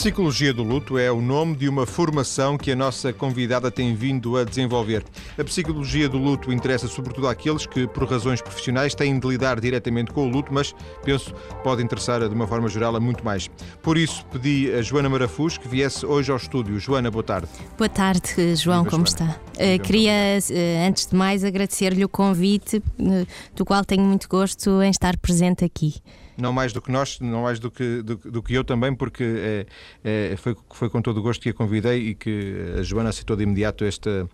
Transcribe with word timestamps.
Psicologia 0.00 0.54
do 0.54 0.62
Luto 0.62 0.96
é 0.96 1.12
o 1.12 1.20
nome 1.20 1.54
de 1.54 1.68
uma 1.68 1.84
formação 1.84 2.56
que 2.56 2.72
a 2.72 2.74
nossa 2.74 3.12
convidada 3.12 3.70
tem 3.70 3.94
vindo 3.94 4.38
a 4.38 4.44
desenvolver. 4.44 5.04
A 5.38 5.44
psicologia 5.44 6.08
do 6.08 6.16
luto 6.16 6.50
interessa 6.50 6.88
sobretudo 6.88 7.28
àqueles 7.28 7.66
que, 7.66 7.86
por 7.86 8.08
razões 8.08 8.40
profissionais, 8.40 8.94
têm 8.94 9.20
de 9.20 9.28
lidar 9.28 9.60
diretamente 9.60 10.10
com 10.10 10.26
o 10.26 10.30
luto, 10.30 10.54
mas 10.54 10.74
penso 11.04 11.34
pode 11.62 11.82
interessar 11.82 12.26
de 12.26 12.34
uma 12.34 12.46
forma 12.46 12.66
geral 12.66 12.96
a 12.96 12.98
muito 12.98 13.22
mais. 13.22 13.50
Por 13.82 13.98
isso, 13.98 14.24
pedi 14.32 14.72
a 14.72 14.80
Joana 14.80 15.10
Marafus 15.10 15.58
que 15.58 15.68
viesse 15.68 16.06
hoje 16.06 16.30
ao 16.30 16.38
estúdio. 16.38 16.80
Joana, 16.80 17.10
boa 17.10 17.22
tarde. 17.22 17.48
Boa 17.76 17.90
tarde, 17.90 18.56
João, 18.56 18.84
Viva, 18.84 18.96
como 18.96 19.06
Joana. 19.06 19.38
está? 19.52 19.62
Uh, 19.62 19.82
queria, 19.82 20.38
uh, 20.38 20.88
antes 20.88 21.08
de 21.08 21.14
mais, 21.14 21.44
agradecer-lhe 21.44 22.02
o 22.02 22.08
convite, 22.08 22.78
uh, 22.78 23.26
do 23.54 23.66
qual 23.66 23.84
tenho 23.84 24.04
muito 24.04 24.26
gosto 24.30 24.80
em 24.80 24.88
estar 24.88 25.18
presente 25.18 25.62
aqui 25.62 25.96
não 26.40 26.52
mais 26.52 26.72
do 26.72 26.80
que 26.80 26.90
nós, 26.90 27.18
não 27.20 27.42
mais 27.42 27.58
do 27.58 27.70
que, 27.70 28.02
do, 28.02 28.16
do 28.16 28.42
que 28.42 28.54
eu 28.54 28.64
também, 28.64 28.94
porque 28.94 29.24
é, 29.24 29.66
é, 30.04 30.36
foi, 30.36 30.56
foi 30.70 30.88
com 30.90 31.00
todo 31.02 31.18
o 31.18 31.22
gosto 31.22 31.40
que 31.40 31.50
a 31.50 31.54
convidei 31.54 32.08
e 32.08 32.14
que 32.14 32.74
a 32.78 32.82
Joana 32.82 33.10
aceitou 33.10 33.36
de 33.36 33.42
imediato 33.42 33.84
esta, 33.84 34.28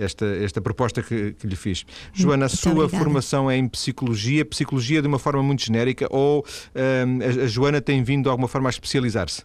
esta, 0.00 0.26
esta 0.26 0.60
proposta 0.60 1.02
que, 1.02 1.32
que 1.32 1.46
lhe 1.46 1.56
fiz. 1.56 1.84
Joana, 2.12 2.46
a 2.46 2.48
sua 2.48 2.72
obrigada. 2.72 3.04
formação 3.04 3.50
é 3.50 3.56
em 3.56 3.68
psicologia, 3.68 4.44
psicologia 4.44 5.02
de 5.02 5.08
uma 5.08 5.18
forma 5.18 5.42
muito 5.42 5.62
genérica, 5.64 6.06
ou 6.10 6.44
hum, 6.74 7.18
a, 7.22 7.44
a, 7.44 7.46
Joana 7.46 7.80
tem 7.80 8.02
vindo 8.02 8.24
de 8.24 8.28
alguma 8.30 8.48
forma 8.48 8.68
a 8.68 8.70
especializar-se? 8.70 9.42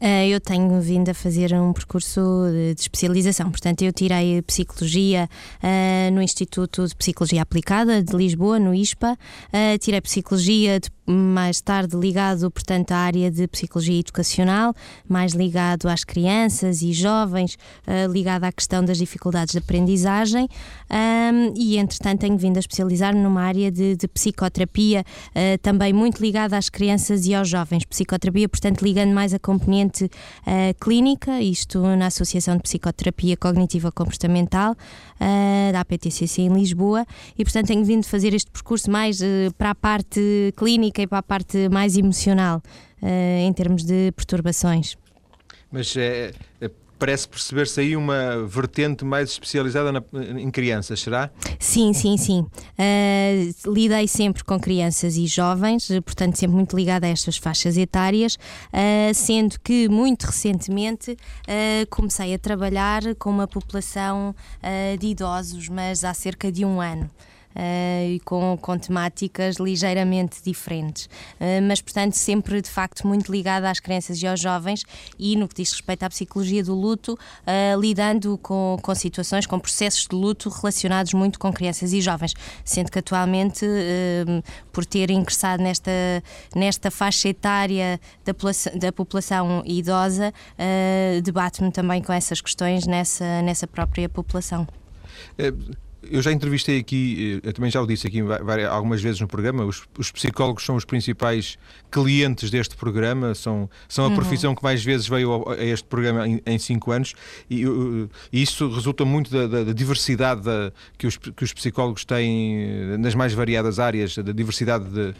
Uh, 0.00 0.28
eu 0.28 0.40
tenho 0.40 0.80
vindo 0.80 1.08
a 1.08 1.14
fazer 1.14 1.54
um 1.54 1.72
percurso 1.72 2.20
de, 2.50 2.74
de 2.74 2.80
especialização, 2.82 3.50
portanto, 3.50 3.82
eu 3.82 3.92
tirei 3.92 4.42
psicologia 4.42 5.28
uh, 5.62 6.14
no 6.14 6.20
Instituto 6.20 6.86
de 6.86 6.94
Psicologia 6.94 7.40
Aplicada 7.40 8.02
de 8.02 8.14
Lisboa, 8.14 8.58
no 8.58 8.74
ISPA, 8.74 9.12
uh, 9.12 9.78
tirei 9.78 10.00
psicologia 10.02 10.78
de, 10.78 10.90
mais 11.06 11.60
tarde 11.60 11.96
ligado, 11.96 12.50
portanto, 12.50 12.92
à 12.92 12.96
área 12.96 13.30
de 13.30 13.46
psicologia 13.48 14.00
educacional, 14.00 14.74
mais 15.08 15.32
ligado 15.32 15.86
às 15.88 16.04
crianças 16.04 16.82
e 16.82 16.92
jovens, 16.92 17.56
ligado 18.10 18.44
à 18.44 18.52
questão 18.52 18.84
das 18.84 18.98
dificuldades 18.98 19.52
de 19.52 19.58
aprendizagem 19.58 20.48
um, 20.90 21.52
e, 21.56 21.76
entretanto, 21.76 22.20
tenho 22.20 22.36
vindo 22.36 22.56
a 22.56 22.60
especializar-me 22.60 23.20
numa 23.20 23.42
área 23.42 23.70
de, 23.70 23.96
de 23.96 24.08
psicoterapia, 24.08 25.04
uh, 25.30 25.58
também 25.60 25.92
muito 25.92 26.20
ligada 26.20 26.56
às 26.56 26.68
crianças 26.68 27.26
e 27.26 27.34
aos 27.34 27.48
jovens. 27.48 27.84
Psicoterapia, 27.84 28.48
portanto, 28.48 28.82
ligando 28.82 29.12
mais 29.12 29.34
a 29.34 29.38
componente 29.38 30.04
uh, 30.04 30.10
clínica, 30.80 31.40
isto 31.40 31.80
na 31.96 32.06
Associação 32.06 32.56
de 32.56 32.62
Psicoterapia 32.62 33.36
Cognitiva 33.36 33.90
Comportamental, 33.90 34.72
uh, 34.72 35.72
da 35.72 35.80
APTCC 35.80 36.42
em 36.42 36.52
Lisboa, 36.52 37.06
e, 37.38 37.44
portanto, 37.44 37.68
tenho 37.68 37.84
vindo 37.84 38.04
fazer 38.06 38.34
este 38.34 38.50
percurso 38.50 38.90
mais 38.90 39.20
para 39.58 39.70
a 39.70 39.74
parte 39.74 40.52
clínica 40.56 40.93
e 41.02 41.06
para 41.06 41.18
a 41.18 41.22
parte 41.22 41.68
mais 41.68 41.96
emocional, 41.96 42.62
em 43.40 43.52
termos 43.52 43.84
de 43.84 44.12
perturbações. 44.12 44.96
Mas 45.70 45.94
é, 45.96 46.32
parece 46.98 47.28
perceber-se 47.28 47.80
aí 47.80 47.96
uma 47.96 48.46
vertente 48.46 49.04
mais 49.04 49.30
especializada 49.30 49.92
na, 49.92 50.02
em 50.38 50.50
crianças, 50.50 51.00
será? 51.00 51.30
Sim, 51.58 51.92
sim, 51.92 52.16
sim. 52.16 52.40
Uh, 52.40 53.70
lidei 53.70 54.08
sempre 54.08 54.42
com 54.44 54.58
crianças 54.58 55.16
e 55.16 55.26
jovens, 55.26 55.88
portanto, 56.04 56.36
sempre 56.36 56.56
muito 56.56 56.74
ligada 56.74 57.06
a 57.06 57.10
estas 57.10 57.36
faixas 57.36 57.76
etárias, 57.76 58.36
uh, 58.36 59.12
sendo 59.14 59.60
que 59.60 59.88
muito 59.88 60.24
recentemente 60.24 61.12
uh, 61.12 61.86
comecei 61.90 62.32
a 62.32 62.38
trabalhar 62.38 63.02
com 63.18 63.30
uma 63.30 63.46
população 63.46 64.34
de 64.98 65.08
idosos, 65.08 65.68
mas 65.68 66.04
há 66.04 66.14
cerca 66.14 66.50
de 66.50 66.64
um 66.64 66.80
ano 66.80 67.10
e 67.56 68.20
com, 68.20 68.58
com 68.60 68.78
temáticas 68.78 69.56
ligeiramente 69.56 70.42
diferentes. 70.42 71.06
Uh, 71.06 71.62
mas, 71.66 71.80
portanto, 71.80 72.14
sempre 72.14 72.60
de 72.60 72.68
facto 72.68 73.06
muito 73.06 73.30
ligada 73.30 73.70
às 73.70 73.80
crianças 73.80 74.20
e 74.22 74.26
aos 74.26 74.40
jovens 74.40 74.82
e 75.18 75.36
no 75.36 75.48
que 75.48 75.54
diz 75.54 75.72
respeito 75.72 76.02
à 76.02 76.08
psicologia 76.08 76.62
do 76.64 76.74
luto, 76.74 77.14
uh, 77.14 77.80
lidando 77.80 78.38
com, 78.38 78.76
com 78.82 78.94
situações, 78.94 79.46
com 79.46 79.58
processos 79.58 80.06
de 80.06 80.16
luto 80.16 80.48
relacionados 80.48 81.12
muito 81.14 81.38
com 81.38 81.52
crianças 81.52 81.92
e 81.92 82.00
jovens, 82.00 82.34
sendo 82.64 82.90
que 82.90 82.98
atualmente, 82.98 83.66
por 84.72 84.84
ter 84.84 85.10
ingressado 85.10 85.62
nesta, 85.62 85.90
nesta 86.54 86.90
faixa 86.90 87.28
etária 87.28 88.00
da, 88.24 88.32
da 88.78 88.92
população 88.92 89.62
idosa, 89.64 90.32
debato-me 91.22 91.70
também 91.70 92.02
com 92.02 92.12
essas 92.12 92.40
questões 92.40 92.86
nessa, 92.86 93.42
nessa 93.42 93.66
própria 93.66 94.08
população. 94.08 94.66
É 95.38 95.52
eu 96.10 96.22
já 96.22 96.32
entrevistei 96.32 96.78
aqui, 96.78 97.40
eh, 97.44 97.48
eu 97.48 97.52
também 97.52 97.70
já 97.70 97.80
o 97.80 97.86
disse 97.86 98.06
aqui 98.06 98.20
algumas 98.70 99.02
vezes 99.02 99.20
no 99.20 99.28
programa, 99.28 99.64
os, 99.64 99.82
os 99.98 100.10
psicólogos 100.10 100.64
são 100.64 100.76
os 100.76 100.84
principais 100.84 101.58
clientes 101.94 102.50
deste 102.50 102.74
programa, 102.74 103.36
são, 103.36 103.70
são 103.88 104.04
a 104.04 104.08
uhum. 104.08 104.16
profissão 104.16 104.52
que 104.52 104.64
mais 104.64 104.82
vezes 104.82 105.06
veio 105.06 105.48
a 105.48 105.62
este 105.62 105.86
programa 105.86 106.26
em, 106.26 106.42
em 106.44 106.58
cinco 106.58 106.90
anos 106.90 107.14
e, 107.48 107.62
e, 108.32 108.42
isso 108.42 108.68
resulta 108.68 109.04
muito 109.04 109.30
da, 109.30 109.46
da, 109.46 109.62
da 109.62 109.72
diversidade 109.72 110.42
da, 110.42 110.72
que, 110.98 111.06
os, 111.06 111.16
que 111.16 111.44
os 111.44 111.52
psicólogos 111.52 112.04
têm 112.04 112.64
eh, 112.64 112.96
nas 112.98 113.14
mais 113.14 113.32
variadas 113.32 113.78
áreas, 113.78 114.18
da 114.18 114.32
diversidade 114.32 114.86
de, 114.88 115.14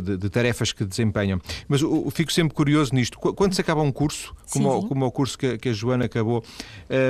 de, 0.00 0.16
de 0.16 0.28
tarefas 0.28 0.72
que 0.72 0.84
desempenham. 0.84 1.40
Mas 1.68 1.80
eu, 1.80 2.10
fico 2.10 2.32
sempre 2.32 2.54
curioso 2.54 2.92
nisto. 2.92 3.18
Quando 3.18 3.54
se 3.54 3.60
acaba 3.60 3.80
um 3.80 3.92
curso, 3.92 4.34
como, 4.50 4.74
sim, 4.74 4.80
sim. 4.80 4.88
como 4.88 5.06
o 5.06 5.10
curso 5.12 5.38
que, 5.38 5.58
que, 5.58 5.68
a 5.68 5.72
Joana 5.72 6.06
acabou, 6.06 6.42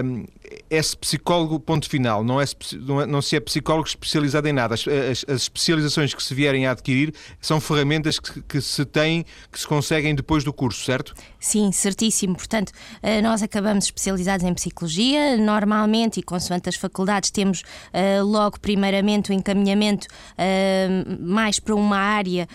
um, 0.05 0.25
é-se 0.69 0.94
psicólogo, 0.94 1.59
ponto 1.59 1.88
final, 1.88 2.22
não 2.22 2.38
é, 2.38 2.44
não 2.81 3.00
é 3.00 3.06
não 3.06 3.22
se 3.22 3.34
é 3.34 3.41
psicólogo 3.41 3.88
especializado 3.88 4.47
em 4.47 4.53
nada. 4.53 4.75
As, 4.75 4.87
as, 4.87 5.25
as 5.26 5.43
especializações 5.43 6.12
que 6.12 6.22
se 6.22 6.34
vierem 6.34 6.66
a 6.66 6.72
adquirir 6.72 7.15
são 7.41 7.60
ferramentas 7.60 8.19
que, 8.19 8.43
que, 8.43 8.60
se 8.60 8.84
têm, 8.84 9.06
que 9.50 9.61
se 9.61 9.67
conseguem 9.67 10.15
depois 10.15 10.44
do 10.44 10.53
curso, 10.53 10.84
certo? 10.84 11.15
Sim, 11.39 11.71
certíssimo. 11.71 12.34
Portanto, 12.34 12.72
eh, 13.03 13.22
nós 13.22 13.43
acabamos 13.43 13.84
especializados 13.84 14.44
em 14.44 14.53
psicologia, 14.53 15.37
normalmente, 15.37 16.21
e 16.21 16.22
consoante 16.22 16.69
as 16.69 16.75
faculdades, 16.75 17.31
temos 17.31 17.61
uh, 17.61 18.25
logo, 18.25 18.59
primeiramente, 18.59 19.31
o 19.31 19.33
encaminhamento 19.33 20.06
uh, 20.06 21.25
mais 21.25 21.61
para 21.61 21.75
uma 21.75 21.99
área 21.99 22.49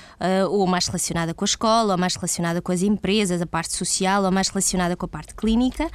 ou 0.49 0.67
mais 0.67 0.87
relacionada 0.87 1.33
com 1.33 1.43
a 1.43 1.47
escola, 1.47 1.93
ou 1.93 1.97
mais 1.97 2.15
relacionada 2.15 2.61
com 2.61 2.71
as 2.71 2.81
empresas, 2.81 3.41
a 3.41 3.45
parte 3.45 3.73
social, 3.73 4.23
ou 4.23 4.31
mais 4.31 4.49
relacionada 4.49 4.95
com 4.95 5.05
a 5.05 5.09
parte 5.09 5.33
clínica, 5.33 5.89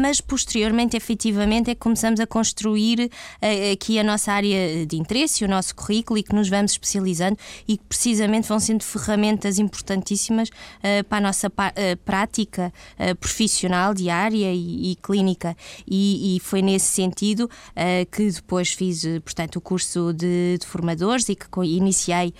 mas 0.00 0.20
posteriormente, 0.20 0.96
efetivamente, 0.96 1.70
é 1.70 1.74
que 1.74 1.80
começamos 1.80 2.20
a 2.20 2.26
construir 2.26 3.10
aqui 3.72 3.98
a 3.98 4.04
nossa 4.04 4.32
área 4.32 4.86
de 4.86 4.96
interesse, 4.96 5.44
o 5.44 5.48
nosso 5.48 5.74
currículo 5.74 6.18
e 6.18 6.22
que 6.22 6.34
nos 6.34 6.48
vamos 6.48 6.72
especializando 6.72 7.38
e 7.66 7.76
que 7.76 7.84
precisamente 7.84 8.48
vão 8.48 8.60
sendo 8.60 8.84
ferramentas 8.84 9.58
importantíssimas 9.84 10.48
uh, 10.48 11.04
para 11.08 11.18
a 11.18 11.20
nossa 11.20 11.48
uh, 11.48 11.96
prática 12.04 12.72
uh, 12.98 13.14
profissional 13.16 13.92
diária 13.92 14.52
e, 14.52 14.92
e 14.92 14.96
clínica. 14.96 15.56
E, 15.86 16.36
e, 16.36 16.40
foi 16.40 16.62
nesse 16.62 16.86
sentido 16.86 17.48
que 18.10 18.30
depois 18.30 18.72
fiz, 18.72 19.02
portanto, 19.24 19.56
o 19.56 19.60
curso 19.60 20.12
de, 20.12 20.58
de 20.58 20.66
formadores 20.66 21.28
e 21.28 21.34
que 21.34 21.46
iniciei 21.62 22.32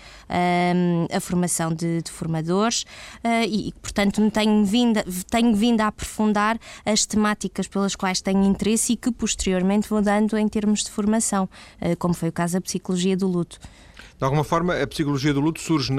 a 1.11 1.21
formação 1.21 1.73
de, 1.73 2.03
de 2.03 2.11
formadores 2.11 2.85
e, 3.49 3.73
portanto, 3.81 4.21
me 4.21 4.31
tenho 4.31 4.65
vindo, 4.65 5.01
tenho 5.31 5.55
vindo 5.55 5.81
a 5.81 5.89
aprofundar 5.89 6.59
as 6.85 7.05
temáticas 7.05 7.67
pelas 7.67 7.95
quais 7.95 8.21
tenho 8.21 8.45
interesse 8.45 8.95
e 8.95 8.97
que 8.97 9.11
posteriormente 9.11 9.89
vou 9.89 10.01
dando 10.01 10.37
em 10.37 10.49
termos 10.49 10.85
de 10.85 10.91
formação. 10.91 11.49
Eh, 11.81 11.97
como 11.97 12.15
foi 12.15 12.29
o 12.29 12.33
caso 12.33 12.55
da 12.55 12.61
ppsicologia 12.61 13.17
do 13.17 13.27
luto. 13.27 13.59
De 14.19 14.25
alguma 14.25 14.45
forma, 14.45 14.81
a 14.81 14.87
psicologia 14.87 15.35
do 15.35 15.41
luto 15.41 15.61
surge 15.61 15.93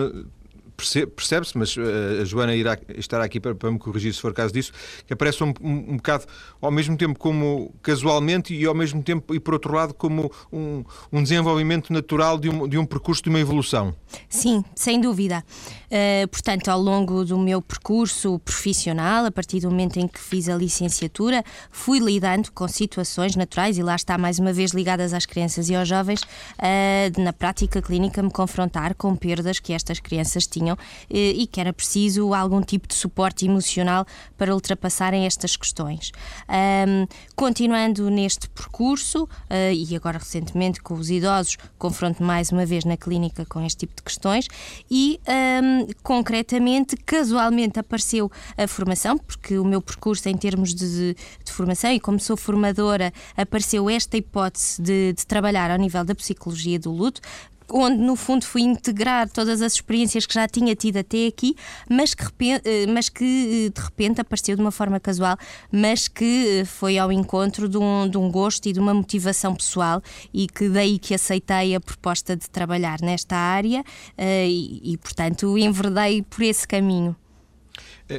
percebe-se, 0.75 1.57
mas 1.57 1.75
uh, 1.77 2.21
a 2.21 2.25
Joana 2.25 2.55
irá 2.55 2.77
estar 2.95 3.21
aqui 3.21 3.39
para, 3.39 3.55
para, 3.55 3.71
me 3.71 3.79
corrigir 3.79 4.13
se 4.13 4.21
for 4.21 4.33
caso 4.33 4.53
disso, 4.53 4.71
que 5.05 5.13
aparece 5.13 5.43
um, 5.43 5.53
um, 5.61 5.71
um, 5.71 5.97
bocado 5.97 6.25
ao 6.61 6.71
mesmo 6.71 6.97
tempo 6.97 7.17
como 7.17 7.73
casualmente 7.81 8.53
e 8.53 8.65
ao 8.65 8.73
mesmo 8.73 9.01
tempo 9.01 9.33
e 9.33 9.39
por 9.39 9.53
outro 9.53 9.73
lado 9.73 9.93
como 9.93 10.31
um, 10.51 10.83
um 11.11 11.23
desenvolvimento 11.23 11.91
natural 11.91 12.37
de 12.37 12.49
um, 12.49 12.67
de 12.67 12.77
um 12.77 12.85
percurso 12.85 13.23
de 13.23 13.29
uma 13.29 13.39
evolução. 13.39 13.95
Sim, 14.29 14.63
sem 14.75 14.99
dúvida. 14.99 15.43
Uh, 15.85 16.27
portanto, 16.27 16.69
ao 16.69 16.79
longo 16.79 17.23
do 17.23 17.37
meu 17.37 17.61
percurso 17.61 18.39
profissional, 18.39 19.25
a 19.25 19.31
partir 19.31 19.61
do 19.61 19.69
momento 19.69 19.97
em 19.97 20.07
que 20.07 20.19
fiz 20.19 20.49
a 20.49 20.55
licenciatura, 20.55 21.43
fui 21.71 21.99
lidando 21.99 22.51
com 22.51 22.67
situações 22.67 23.35
naturais 23.35 23.77
e 23.77 23.83
lá 23.83 23.95
está 23.95 24.17
mais 24.17 24.39
uma 24.39 24.51
vez 24.51 24.71
ligadas 24.71 25.13
às 25.13 25.25
crianças 25.25 25.69
e 25.69 25.75
aos 25.75 25.87
jovens, 25.87 26.21
uh, 26.21 27.21
na 27.21 27.31
prática 27.31 27.81
clínica 27.81 28.21
me 28.21 28.31
confrontar 28.31 28.95
com 28.95 29.15
perdas 29.15 29.59
que 29.59 29.73
estas 29.73 29.99
crianças 29.99 30.47
tinham 30.47 30.64
tinham 30.65 30.77
eh, 31.09 31.31
e 31.31 31.47
que 31.47 31.61
era 31.61 31.71
preciso 31.71 32.33
algum 32.33 32.61
tipo 32.61 32.87
de 32.87 32.95
suporte 32.95 33.45
emocional 33.45 34.05
para 34.37 34.53
ultrapassarem 34.53 35.25
estas 35.25 35.55
questões. 35.55 36.11
Um, 36.49 37.05
continuando 37.35 38.09
neste 38.09 38.49
percurso, 38.49 39.23
uh, 39.23 39.73
e 39.73 39.95
agora 39.95 40.17
recentemente 40.17 40.81
com 40.81 40.95
os 40.95 41.09
idosos, 41.09 41.57
confronto 41.77 42.23
mais 42.23 42.51
uma 42.51 42.65
vez 42.65 42.83
na 42.83 42.97
clínica 42.97 43.45
com 43.45 43.61
este 43.61 43.79
tipo 43.79 43.95
de 43.95 44.03
questões 44.03 44.47
e 44.89 45.19
um, 45.27 45.87
concretamente, 46.01 46.97
casualmente 46.97 47.79
apareceu 47.79 48.31
a 48.57 48.67
formação, 48.67 49.17
porque 49.17 49.59
o 49.59 49.65
meu 49.65 49.81
percurso 49.81 50.27
em 50.29 50.35
termos 50.35 50.73
de, 50.73 51.13
de 51.43 51.51
formação 51.51 51.91
e 51.91 51.99
como 51.99 52.19
sou 52.19 52.35
formadora, 52.35 53.13
apareceu 53.37 53.89
esta 53.89 54.17
hipótese 54.17 54.81
de, 54.81 55.13
de 55.13 55.25
trabalhar 55.25 55.69
ao 55.69 55.77
nível 55.77 56.03
da 56.03 56.15
psicologia 56.15 56.79
do 56.79 56.91
luto, 56.91 57.21
onde 57.69 57.97
no 57.97 58.15
fundo 58.15 58.45
fui 58.45 58.61
integrar 58.61 59.29
todas 59.29 59.61
as 59.61 59.73
experiências 59.73 60.25
que 60.25 60.33
já 60.33 60.47
tinha 60.47 60.75
tido 60.75 60.97
até 60.97 61.27
aqui, 61.27 61.55
mas 61.89 62.13
que, 62.13 62.25
eh, 62.41 62.85
mas 62.87 63.09
que 63.09 63.71
de 63.73 63.81
repente 63.81 64.21
apareceu 64.21 64.55
de 64.55 64.61
uma 64.61 64.71
forma 64.71 64.99
casual, 64.99 65.37
mas 65.71 66.07
que 66.07 66.63
foi 66.65 66.97
ao 66.97 67.11
encontro 67.11 67.67
de 67.67 67.77
um, 67.77 68.07
de 68.09 68.17
um 68.17 68.31
gosto 68.31 68.67
e 68.67 68.73
de 68.73 68.79
uma 68.79 68.93
motivação 68.93 69.55
pessoal 69.55 70.01
e 70.33 70.47
que 70.47 70.69
daí 70.69 70.99
que 70.99 71.13
aceitei 71.13 71.75
a 71.75 71.79
proposta 71.79 72.35
de 72.35 72.49
trabalhar 72.49 73.01
nesta 73.01 73.35
área 73.35 73.83
e, 74.17 74.93
e 74.93 74.97
portanto 74.97 75.57
enverdei 75.57 76.21
por 76.21 76.43
esse 76.43 76.67
caminho. 76.67 77.15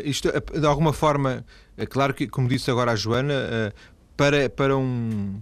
Isto, 0.05 0.33
de 0.59 0.67
alguma 0.67 0.93
forma, 0.93 1.45
é 1.77 1.87
claro 1.87 2.13
que, 2.13 2.27
como 2.27 2.49
disse 2.49 2.71
agora 2.71 2.93
a 2.93 2.97
Joana, 2.97 3.73
para, 4.17 4.49
para 4.49 4.77
um 4.77 5.41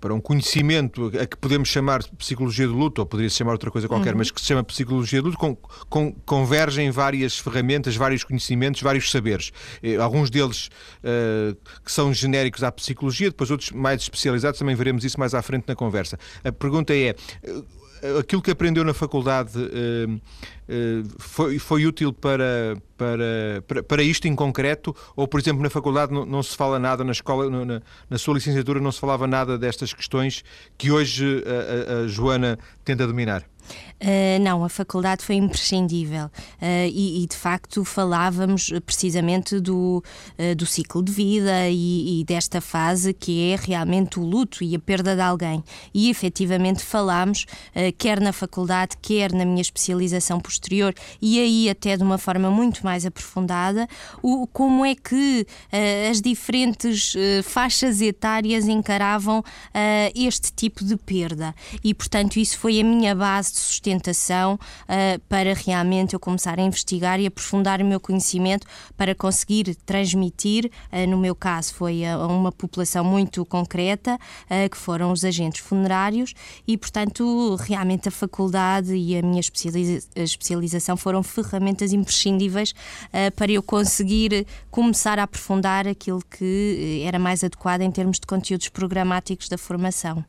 para 0.00 0.14
um 0.14 0.20
conhecimento 0.20 1.10
a 1.20 1.26
que 1.26 1.36
podemos 1.36 1.68
chamar 1.68 2.02
psicologia 2.16 2.66
do 2.66 2.74
luto, 2.74 3.00
ou 3.00 3.06
poderia-se 3.06 3.36
chamar 3.36 3.52
outra 3.52 3.70
coisa 3.70 3.88
qualquer, 3.88 4.12
uhum. 4.12 4.18
mas 4.18 4.30
que 4.30 4.40
se 4.40 4.46
chama 4.46 4.62
psicologia 4.64 5.20
do 5.20 5.26
luto, 5.26 5.38
com, 5.38 5.56
com, 5.88 6.12
convergem 6.24 6.90
várias 6.90 7.38
ferramentas, 7.38 7.96
vários 7.96 8.24
conhecimentos, 8.24 8.80
vários 8.80 9.10
saberes. 9.10 9.52
Eh, 9.82 9.96
alguns 9.96 10.30
deles 10.30 10.68
uh, 11.02 11.56
que 11.84 11.90
são 11.90 12.12
genéricos 12.12 12.62
à 12.62 12.70
psicologia, 12.70 13.30
depois 13.30 13.50
outros 13.50 13.70
mais 13.70 14.02
especializados, 14.02 14.58
também 14.58 14.74
veremos 14.74 15.04
isso 15.04 15.18
mais 15.18 15.34
à 15.34 15.42
frente 15.42 15.64
na 15.66 15.74
conversa. 15.74 16.18
A 16.44 16.52
pergunta 16.52 16.94
é 16.94 17.14
aquilo 18.18 18.42
que 18.42 18.50
aprendeu 18.50 18.84
na 18.84 18.94
faculdade 18.94 19.58
uh, 19.58 20.14
uh, 20.14 21.08
foi, 21.18 21.58
foi 21.58 21.86
útil 21.86 22.12
para, 22.12 22.76
para, 22.96 23.82
para, 23.82 24.02
isto 24.02 24.26
em 24.26 24.34
concreto? 24.34 24.94
Ou, 25.16 25.26
por 25.26 25.40
exemplo, 25.40 25.62
na 25.62 25.70
faculdade 25.70 26.12
não, 26.12 26.24
não 26.24 26.42
se 26.42 26.56
fala 26.56 26.78
nada, 26.78 27.04
na 27.04 27.12
escola, 27.12 27.48
na, 27.50 27.82
na, 28.08 28.18
sua 28.18 28.34
licenciatura 28.34 28.80
não 28.80 28.92
se 28.92 29.00
falava 29.00 29.26
nada 29.26 29.58
destas 29.58 29.92
questões 29.92 30.44
que 30.76 30.90
hoje 30.90 31.44
a, 31.46 31.92
a, 31.92 31.98
a 32.00 32.08
Joana 32.08 32.58
tenta 32.84 33.06
dominar? 33.06 33.44
Uh, 34.00 34.40
não, 34.40 34.64
a 34.64 34.68
faculdade 34.68 35.24
foi 35.24 35.34
imprescindível 35.34 36.26
uh, 36.26 36.30
e, 36.88 37.24
e, 37.24 37.26
de 37.26 37.36
facto 37.36 37.84
falávamos 37.84 38.72
precisamente 38.86 39.58
do, 39.58 40.04
uh, 40.38 40.54
do 40.54 40.64
ciclo 40.64 41.02
de 41.02 41.10
vida 41.10 41.68
e, 41.68 42.20
e, 42.20 42.24
desta 42.24 42.60
fase 42.60 43.12
que 43.12 43.50
é 43.50 43.56
realmente 43.56 44.20
o 44.20 44.22
luto 44.22 44.62
e 44.62 44.76
a 44.76 44.78
perda 44.78 45.16
de 45.16 45.20
alguém. 45.20 45.64
E 45.92 46.10
efetivamente 46.10 46.82
falámos, 46.82 47.46
quer 47.96 48.20
na 48.20 48.32
faculdade, 48.32 48.96
quer 49.00 49.32
na 49.32 49.44
minha 49.44 49.60
especialização 49.60 50.38
posterior 50.38 50.94
e 51.20 51.40
aí 51.40 51.68
até 51.68 51.96
de 51.96 52.02
uma 52.02 52.18
forma 52.18 52.50
muito 52.50 52.84
mais 52.84 53.04
aprofundada, 53.04 53.88
o, 54.22 54.46
como 54.46 54.84
é 54.84 54.94
que 54.94 55.46
as 56.10 56.20
diferentes 56.20 57.14
faixas 57.44 58.00
etárias 58.00 58.68
encaravam 58.68 59.42
este 60.14 60.52
tipo 60.52 60.84
de 60.84 60.96
perda. 60.96 61.54
E 61.82 61.92
portanto 61.94 62.36
isso 62.36 62.58
foi 62.58 62.80
a 62.80 62.84
minha 62.84 63.14
base 63.14 63.54
sustentação 63.58 64.54
uh, 64.54 65.18
para 65.28 65.54
realmente 65.54 66.14
eu 66.14 66.20
começar 66.20 66.58
a 66.58 66.62
investigar 66.62 67.20
e 67.20 67.26
aprofundar 67.26 67.80
o 67.80 67.84
meu 67.84 68.00
conhecimento 68.00 68.66
para 68.96 69.14
conseguir 69.14 69.74
transmitir, 69.86 70.70
uh, 70.92 71.06
no 71.08 71.18
meu 71.18 71.34
caso 71.34 71.74
foi 71.74 72.04
a, 72.04 72.18
uma 72.26 72.52
população 72.52 73.04
muito 73.04 73.44
concreta, 73.44 74.14
uh, 74.14 74.70
que 74.70 74.76
foram 74.76 75.12
os 75.12 75.24
agentes 75.24 75.60
funerários 75.60 76.34
e, 76.66 76.76
portanto, 76.76 77.56
realmente 77.56 78.08
a 78.08 78.12
faculdade 78.12 78.94
e 78.94 79.16
a 79.16 79.22
minha 79.22 79.40
especializa 79.40 80.08
especialização 80.14 80.96
foram 80.96 81.22
ferramentas 81.22 81.92
imprescindíveis 81.92 82.74
para 83.36 83.50
eu 83.50 83.62
conseguir 83.62 84.46
começar 84.70 85.18
a 85.18 85.24
aprofundar 85.24 85.86
aquilo 85.86 86.20
que 86.20 87.02
era 87.04 87.18
mais 87.18 87.42
adequado 87.42 87.82
em 87.82 87.90
termos 87.90 88.18
de 88.18 88.26
conteúdos 88.26 88.68
programáticos 88.68 89.48
da 89.48 89.58
formação. 89.58 90.24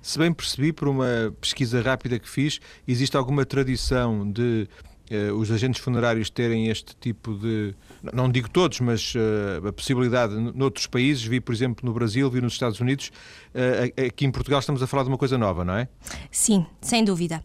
Se 0.00 0.18
bem 0.18 0.32
percebi 0.32 0.72
por 0.72 0.88
uma 0.88 1.34
pesquisa 1.40 1.80
rápida 1.80 2.18
que 2.18 2.28
fiz, 2.28 2.60
existe 2.86 3.16
alguma 3.16 3.44
tradição 3.44 4.30
de 4.30 4.68
uh, 5.10 5.34
os 5.34 5.50
agentes 5.50 5.80
funerários 5.80 6.30
terem 6.30 6.68
este 6.68 6.96
tipo 6.96 7.34
de. 7.34 7.74
Não 8.12 8.30
digo 8.30 8.48
todos, 8.48 8.80
mas 8.80 9.14
uh, 9.14 9.68
a 9.68 9.72
possibilidade 9.72 10.34
noutros 10.34 10.86
países, 10.86 11.22
vi 11.24 11.40
por 11.40 11.54
exemplo 11.54 11.86
no 11.86 11.92
Brasil, 11.92 12.30
vi 12.30 12.40
nos 12.40 12.52
Estados 12.52 12.80
Unidos, 12.80 13.10
uh, 13.54 14.06
aqui 14.06 14.24
em 14.26 14.30
Portugal 14.30 14.60
estamos 14.60 14.82
a 14.82 14.86
falar 14.86 15.04
de 15.04 15.08
uma 15.08 15.18
coisa 15.18 15.38
nova, 15.38 15.64
não 15.64 15.74
é? 15.74 15.88
Sim, 16.30 16.66
sem 16.80 17.04
dúvida. 17.04 17.42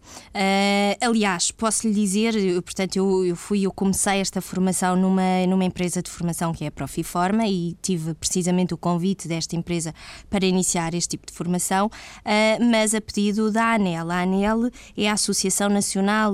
aliás, 1.02 1.52
posso 1.52 1.88
lhe 1.88 1.94
dizer, 1.94 2.36
eu, 2.36 2.62
portanto, 2.62 2.96
eu, 2.96 3.26
eu, 3.26 3.36
fui, 3.36 3.66
eu 3.66 3.72
comecei 3.72 4.20
esta 4.20 4.42
formação 4.42 4.96
numa, 4.96 5.46
numa 5.48 5.64
empresa 5.64 6.02
de 6.02 6.10
formação 6.10 6.54
que 6.54 6.64
é 6.64 6.68
a 6.68 6.72
Profiforma 6.72 7.48
e 7.48 7.76
tive 7.82 8.14
precisamente 8.14 8.74
o 8.74 8.78
convite 8.78 9.28
desta 9.28 9.56
empresa 9.56 9.94
para 10.30 10.46
iniciar 10.46 10.94
este 10.94 11.12
tipo 11.12 11.28
de 11.28 11.34
formação, 11.34 11.90
mas 12.72 12.96
a 12.96 13.02
pedido 13.02 13.52
da 13.52 13.74
ANEL. 13.74 14.10
A 14.12 14.22
ANEL 14.22 14.70
é 14.98 15.10
a 15.10 15.14
Associação 15.14 15.70
Nacional 15.70 16.34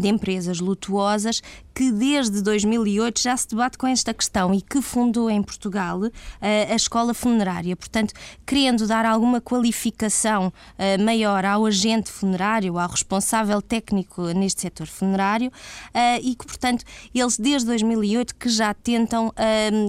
de 0.00 0.08
empresas 0.08 0.60
lutuosas 0.60 1.42
que 1.80 1.90
desde 1.90 2.42
2008 2.42 3.22
já 3.22 3.34
se 3.34 3.48
debate 3.48 3.78
com 3.78 3.86
esta 3.86 4.12
questão 4.12 4.52
e 4.52 4.60
que 4.60 4.82
fundou 4.82 5.30
em 5.30 5.42
Portugal 5.42 5.98
eh, 6.38 6.68
a 6.70 6.76
escola 6.76 7.14
funerária. 7.14 7.74
Portanto, 7.74 8.12
querendo 8.44 8.86
dar 8.86 9.06
alguma 9.06 9.40
qualificação 9.40 10.52
eh, 10.76 10.98
maior 10.98 11.42
ao 11.42 11.64
agente 11.64 12.10
funerário, 12.10 12.78
ao 12.78 12.86
responsável 12.86 13.62
técnico 13.62 14.24
neste 14.34 14.60
setor 14.60 14.88
funerário 14.88 15.50
eh, 15.94 16.20
e 16.20 16.34
que, 16.34 16.44
portanto, 16.44 16.84
eles 17.14 17.38
desde 17.38 17.68
2008 17.68 18.34
que 18.34 18.50
já 18.50 18.74
tentam 18.74 19.32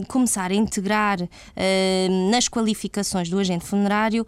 começar 0.08 0.52
a 0.52 0.54
integrar 0.54 1.18
nas 2.30 2.48
qualificações 2.48 3.30
do 3.30 3.40
agente 3.40 3.66
funerário 3.66 4.26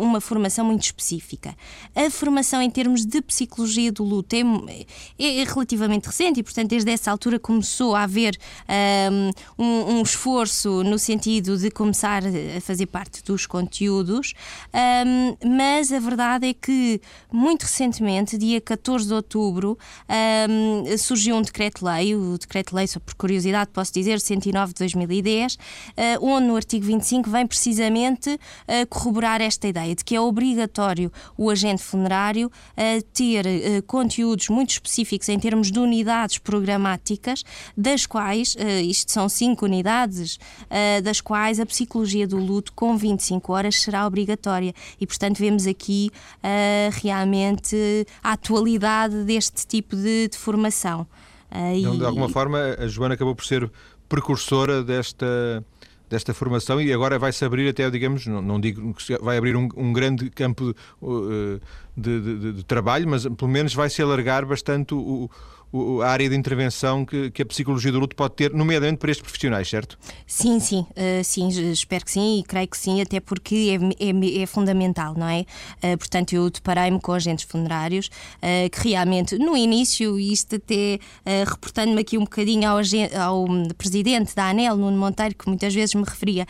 uma 0.00 0.20
formação 0.20 0.64
muito 0.64 0.82
específica. 0.82 1.54
A 1.94 2.08
formação 2.10 2.62
em 2.62 2.70
termos 2.70 3.04
de 3.04 3.20
psicologia 3.20 3.90
do 3.90 4.04
luto 4.04 4.34
é, 4.34 4.40
é, 5.18 5.40
é 5.40 5.44
relativamente 5.44 6.06
recente 6.06 6.40
e, 6.40 6.42
portanto, 6.42 6.70
desde 6.70 6.93
essa 6.94 7.10
altura 7.10 7.38
começou 7.38 7.94
a 7.94 8.02
haver 8.02 8.36
um, 9.58 9.94
um, 9.98 10.02
esforço 10.02 10.82
no 10.82 10.98
sentido 10.98 11.56
de 11.56 11.70
começar 11.70 12.22
a 12.24 12.60
fazer 12.60 12.86
parte 12.86 13.22
dos 13.22 13.46
conteúdos, 13.46 14.32
um, 14.72 15.56
mas 15.56 15.92
a 15.92 15.98
verdade 15.98 16.48
é 16.48 16.54
que, 16.54 17.00
muito 17.32 17.62
recentemente, 17.62 18.38
dia 18.38 18.60
14 18.60 19.06
de 19.06 19.14
outubro, 19.14 19.78
um, 20.48 20.96
surgiu 20.96 21.36
um 21.36 21.42
decreto-lei, 21.42 22.14
o 22.14 22.38
decreto-lei, 22.38 22.86
só 22.86 23.00
por 23.00 23.14
curiosidade 23.14 23.70
posso 23.72 23.92
dizer, 23.92 24.20
109 24.20 24.72
de 24.72 24.78
2010, 24.78 25.54
uh, 25.54 25.58
onde 26.20 26.46
no 26.46 26.56
artigo 26.56 26.86
25 26.86 27.28
vem 27.28 27.46
precisamente 27.46 28.30
uh, 28.30 28.86
corroborar 28.88 29.40
esta 29.40 29.66
ideia 29.66 29.94
de 29.94 30.04
que 30.04 30.14
é 30.14 30.20
obrigatório 30.20 31.12
o 31.36 31.50
agente 31.50 31.82
funerário 31.82 32.48
uh, 32.48 33.02
ter 33.12 33.44
conteúdos 33.86 34.48
muito 34.48 34.70
específicos 34.70 35.28
em 35.28 35.38
termos 35.38 35.70
de 35.70 35.78
unidades 35.78 36.38
programáticas, 36.38 36.73
das 37.76 38.06
quais, 38.06 38.54
uh, 38.54 38.82
isto 38.82 39.12
são 39.12 39.28
cinco 39.28 39.64
unidades, 39.64 40.36
uh, 40.36 41.02
das 41.02 41.20
quais 41.20 41.60
a 41.60 41.66
psicologia 41.66 42.26
do 42.26 42.38
luto 42.38 42.72
com 42.72 42.96
25 42.96 43.52
horas 43.52 43.76
será 43.76 44.06
obrigatória. 44.06 44.72
E, 45.00 45.06
portanto, 45.06 45.38
vemos 45.38 45.66
aqui 45.66 46.10
uh, 46.38 46.94
realmente 47.02 47.76
a 48.22 48.32
atualidade 48.32 49.24
deste 49.24 49.66
tipo 49.66 49.96
de, 49.96 50.28
de 50.28 50.36
formação. 50.36 51.06
Então, 51.76 51.96
de 51.96 52.04
alguma 52.04 52.28
forma, 52.28 52.58
a 52.80 52.88
Joana 52.88 53.14
acabou 53.14 53.32
por 53.32 53.44
ser 53.44 53.70
precursora 54.08 54.82
desta 54.82 55.64
desta 56.08 56.34
formação 56.34 56.80
e 56.80 56.92
agora 56.92 57.18
vai-se 57.18 57.44
abrir 57.44 57.68
até, 57.68 57.90
digamos, 57.90 58.26
não, 58.26 58.40
não 58.40 58.60
digo 58.60 58.94
que 58.94 59.18
vai 59.18 59.36
abrir 59.36 59.56
um, 59.56 59.68
um 59.76 59.92
grande 59.92 60.30
campo 60.30 60.74
uh, 61.02 61.60
de, 61.96 62.20
de, 62.20 62.52
de, 62.52 62.64
trabalho, 62.64 63.08
mas 63.08 63.26
pelo 63.26 63.50
menos 63.50 63.74
vai-se 63.74 64.00
alargar 64.00 64.46
bastante 64.46 64.94
o, 64.94 65.30
a 66.02 66.08
área 66.08 66.28
de 66.28 66.36
intervenção 66.36 67.04
que, 67.04 67.30
que, 67.30 67.42
a 67.42 67.46
psicologia 67.46 67.90
do 67.90 67.98
luto 67.98 68.14
pode 68.14 68.34
ter, 68.34 68.52
nomeadamente 68.52 68.98
para 68.98 69.10
estes 69.10 69.22
profissionais, 69.22 69.68
certo? 69.68 69.98
Sim, 70.26 70.60
sim, 70.60 70.86
uh, 70.90 71.24
sim, 71.24 71.48
espero 71.70 72.04
que 72.04 72.10
sim 72.10 72.38
e 72.38 72.42
creio 72.44 72.68
que 72.68 72.78
sim, 72.78 73.00
até 73.00 73.18
porque 73.18 73.76
é, 74.00 74.06
é, 74.08 74.42
é 74.42 74.46
fundamental, 74.46 75.14
não 75.16 75.28
é? 75.28 75.44
Uh, 75.82 75.98
portanto, 75.98 76.32
eu 76.32 76.48
deparei-me 76.48 77.00
com 77.00 77.12
agentes 77.12 77.44
funerários 77.44 78.06
uh, 78.06 78.70
que 78.70 78.88
realmente, 78.88 79.36
no 79.36 79.56
início, 79.56 80.18
isto 80.18 80.56
até 80.56 80.98
reportando-me 81.46 82.00
aqui 82.00 82.16
um 82.16 82.24
bocadinho 82.24 82.68
ao, 82.68 82.78
ao 83.20 83.46
presidente 83.76 84.34
da 84.34 84.50
ANEL, 84.50 84.76
Nuno 84.76 84.96
Monteiro, 84.96 85.34
que 85.34 85.48
muitas 85.48 85.74
vezes 85.74 85.94
me 85.94 86.04
referia 86.04 86.46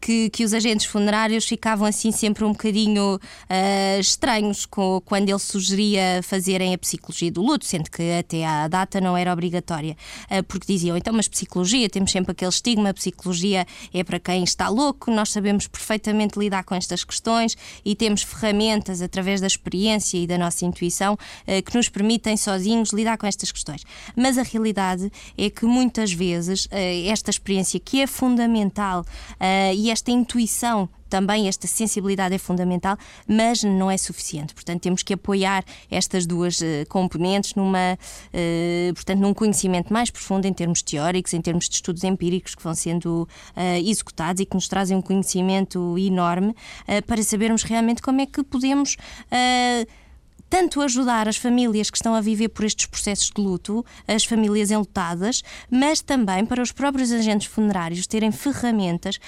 que, 0.00 0.30
que 0.30 0.44
os 0.44 0.52
agentes 0.52 0.86
funerários 0.86 1.44
ficavam 1.44 1.86
assim 1.86 2.10
sempre 2.10 2.44
um 2.44 2.52
bocadinho 2.52 3.16
uh, 3.16 4.00
estranhos 4.00 4.66
com, 4.66 5.00
quando 5.04 5.28
ele 5.28 5.38
sugeria 5.38 6.20
fazerem 6.22 6.74
a 6.74 6.78
psicologia 6.78 7.30
do 7.30 7.42
luto, 7.42 7.64
sendo 7.64 7.90
que 7.90 8.18
até 8.18 8.44
à 8.46 8.68
data 8.68 9.00
não 9.00 9.16
era 9.16 9.32
obrigatória, 9.32 9.96
uh, 10.30 10.42
porque 10.44 10.72
diziam 10.72 10.96
então, 10.96 11.12
mas 11.12 11.28
psicologia, 11.28 11.88
temos 11.88 12.10
sempre 12.10 12.32
aquele 12.32 12.50
estigma, 12.50 12.94
psicologia 12.94 13.66
é 13.92 14.04
para 14.04 14.18
quem 14.18 14.44
está 14.44 14.68
louco, 14.68 15.10
nós 15.10 15.30
sabemos 15.30 15.66
perfeitamente 15.66 16.38
lidar 16.38 16.64
com 16.64 16.74
estas 16.74 17.04
questões 17.04 17.56
e 17.84 17.94
temos 17.94 18.22
ferramentas 18.22 19.02
através 19.02 19.40
da 19.40 19.46
experiência 19.46 20.18
e 20.18 20.26
da 20.26 20.38
nossa 20.38 20.64
intuição 20.64 21.14
uh, 21.14 21.62
que 21.62 21.76
nos 21.76 21.88
permitem 21.88 22.36
sozinhos 22.36 22.90
lidar 22.90 23.18
com 23.18 23.26
estas 23.26 23.52
questões. 23.52 23.82
Mas 24.16 24.38
a 24.38 24.42
realidade 24.42 25.10
é 25.36 25.50
que 25.50 25.64
muitas 25.64 26.12
vezes 26.12 26.68
esta 27.06 27.30
experiência 27.30 27.78
que 27.80 28.00
é 28.00 28.06
fundamental 28.06 29.04
e 29.74 29.87
esta 29.90 30.10
intuição 30.10 30.88
também 31.08 31.48
esta 31.48 31.66
sensibilidade 31.66 32.34
é 32.34 32.38
fundamental, 32.38 32.96
mas 33.26 33.62
não 33.64 33.90
é 33.90 33.96
suficiente. 33.96 34.54
Portanto, 34.54 34.82
temos 34.82 35.02
que 35.02 35.14
apoiar 35.14 35.64
estas 35.90 36.26
duas 36.26 36.60
uh, 36.60 36.86
componentes 36.88 37.54
numa, 37.54 37.94
uh, 37.94 38.94
portanto, 38.94 39.18
num 39.18 39.34
conhecimento 39.34 39.92
mais 39.92 40.10
profundo 40.10 40.46
em 40.46 40.52
termos 40.52 40.82
teóricos, 40.82 41.32
em 41.32 41.40
termos 41.40 41.68
de 41.68 41.76
estudos 41.76 42.04
empíricos 42.04 42.54
que 42.54 42.62
vão 42.62 42.74
sendo 42.74 43.22
uh, 43.56 43.88
executados 43.88 44.40
e 44.40 44.46
que 44.46 44.54
nos 44.54 44.68
trazem 44.68 44.96
um 44.96 45.02
conhecimento 45.02 45.96
enorme 45.98 46.54
para 47.06 47.22
sabermos 47.22 47.62
realmente 47.62 48.02
como 48.02 48.20
é 48.20 48.26
que 48.26 48.42
podemos 48.42 48.96
tanto 50.48 50.80
ajudar 50.80 51.28
as 51.28 51.36
famílias 51.36 51.90
que 51.90 51.96
estão 51.96 52.14
a 52.14 52.20
viver 52.20 52.48
por 52.48 52.64
estes 52.64 52.86
processos 52.86 53.30
de 53.34 53.40
luto, 53.40 53.84
as 54.06 54.24
famílias 54.24 54.70
enlutadas, 54.70 55.42
mas 55.70 56.00
também 56.00 56.44
para 56.44 56.62
os 56.62 56.72
próprios 56.72 57.12
agentes 57.12 57.46
funerários 57.46 58.06
terem 58.06 58.32
ferramentas 58.32 59.18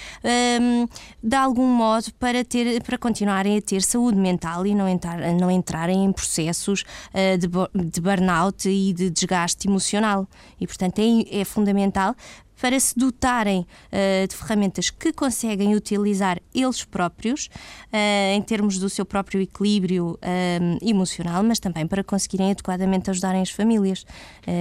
um, 0.61 0.87
de 1.23 1.37
algum 1.37 1.67
modo 1.67 2.13
para, 2.19 2.45
ter, 2.45 2.83
para 2.83 2.99
continuarem 2.99 3.59
a 3.59 3.63
ter 3.63 3.83
saúde 3.83 4.19
mental 4.19 4.67
e 4.67 4.75
não, 4.75 4.89
entrar, 4.89 5.19
não 5.35 5.51
entrarem 5.51 6.05
em 6.05 6.13
processos 6.13 6.83
uh, 6.83 7.39
de, 7.39 7.49
de 7.91 8.01
burnout 8.01 8.69
e 8.69 8.93
de 8.93 9.11
desgaste 9.11 9.69
emocional. 9.69 10.29
E, 10.61 10.67
portanto, 10.67 10.99
é, 10.99 11.41
é 11.41 11.45
fundamental 11.45 12.15
para 12.61 12.79
se 12.79 12.99
dotarem 12.99 13.61
uh, 13.61 14.27
de 14.29 14.37
ferramentas 14.37 14.91
que 14.91 15.13
conseguem 15.13 15.75
utilizar 15.75 16.39
eles 16.55 16.85
próprios, 16.85 17.47
uh, 17.47 18.37
em 18.37 18.43
termos 18.43 18.79
do 18.79 18.89
seu 18.89 19.07
próprio 19.07 19.41
equilíbrio 19.41 20.19
uh, 20.23 20.89
emocional, 20.89 21.43
mas 21.43 21.59
também 21.59 21.87
para 21.87 22.05
conseguirem 22.05 22.51
adequadamente 22.51 23.11
ajudarem 23.11 23.41
as 23.41 23.51
famílias. 23.51 24.05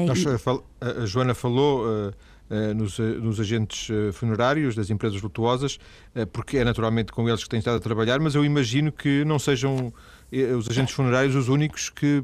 Nós, 0.08 0.24
e... 0.24 0.27
A 0.82 1.06
Joana 1.06 1.34
falou. 1.34 2.13
Nos, 2.75 2.98
nos, 2.98 3.39
agentes 3.39 3.89
funerários 4.12 4.74
das 4.74 4.89
empresas 4.89 5.22
lutuosas, 5.22 5.77
porque 6.34 6.58
é 6.58 6.63
naturalmente 6.63 7.12
com 7.12 7.29
eles 7.29 7.44
que 7.44 7.50
têm 7.50 7.60
estado 7.60 7.77
a 7.77 7.79
trabalhar, 7.79 8.20
mas 8.20 8.34
eu 8.34 8.44
imagino 8.44 8.91
que 8.91 9.24
não 9.24 9.38
sejam 9.38 9.94
os 10.58 10.68
agentes 10.68 10.96
funerários 10.96 11.36
os 11.36 11.48
únicos 11.48 11.91
que 11.91 12.24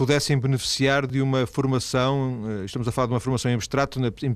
pudessem 0.00 0.38
beneficiar 0.38 1.06
de 1.06 1.20
uma 1.20 1.46
formação, 1.46 2.42
eh, 2.62 2.64
estamos 2.64 2.88
a 2.88 2.90
falar 2.90 3.08
de 3.08 3.12
uma 3.12 3.20
formação 3.20 3.50
em 3.50 3.54
abstrato, 3.54 4.00
em 4.22 4.32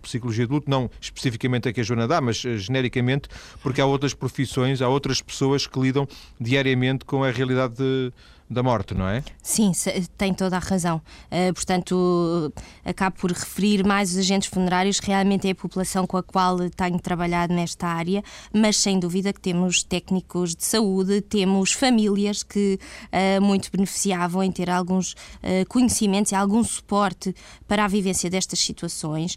psicologia 0.00 0.46
de 0.46 0.52
luto, 0.52 0.70
não 0.70 0.88
especificamente 1.00 1.68
a 1.68 1.72
que 1.72 1.80
a 1.80 1.82
Joana 1.82 2.06
dá, 2.06 2.20
mas 2.20 2.44
eh, 2.44 2.56
genericamente, 2.56 3.28
porque 3.60 3.80
há 3.80 3.84
outras 3.84 4.14
profissões, 4.14 4.80
há 4.80 4.88
outras 4.88 5.20
pessoas 5.20 5.66
que 5.66 5.76
lidam 5.80 6.06
diariamente 6.40 7.04
com 7.04 7.24
a 7.24 7.32
realidade 7.32 7.74
de, 7.74 8.12
da 8.50 8.62
morte, 8.62 8.94
não 8.94 9.08
é? 9.08 9.22
Sim, 9.42 9.72
tem 10.16 10.32
toda 10.32 10.56
a 10.56 10.58
razão. 10.58 11.02
Uh, 11.30 11.52
portanto, 11.52 12.52
acabo 12.84 13.16
por 13.18 13.30
referir 13.30 13.84
mais 13.84 14.12
os 14.12 14.18
agentes 14.18 14.48
funerários, 14.48 14.98
realmente 15.00 15.46
é 15.46 15.50
a 15.50 15.54
população 15.54 16.06
com 16.06 16.16
a 16.16 16.22
qual 16.22 16.58
tenho 16.70 16.98
trabalhado 16.98 17.52
nesta 17.52 17.86
área, 17.86 18.22
mas 18.52 18.76
sem 18.76 18.98
dúvida 18.98 19.32
que 19.32 19.40
temos 19.40 19.82
técnicos 19.82 20.54
de 20.54 20.64
saúde, 20.64 21.20
temos 21.20 21.72
famílias 21.72 22.42
que 22.42 22.78
uh, 23.12 23.42
muito 23.42 23.70
beneficiavam 23.70 24.42
em 24.42 24.50
ter 24.50 24.70
alguns 24.70 25.12
uh, 25.12 25.66
conhecimentos 25.68 26.32
e 26.32 26.34
algum 26.34 26.64
suporte 26.64 27.34
para 27.66 27.84
a 27.84 27.88
vivência 27.88 28.30
destas 28.30 28.58
situações. 28.60 29.36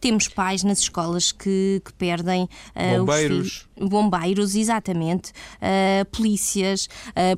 temos 0.00 0.28
pais 0.28 0.62
nas 0.62 0.78
escolas 0.80 1.32
que, 1.32 1.80
que 1.84 1.92
perdem 1.94 2.48
bombeiros. 2.98 3.66
Bombeiros, 3.80 4.54
exatamente, 4.54 5.32
polícias, 6.10 6.88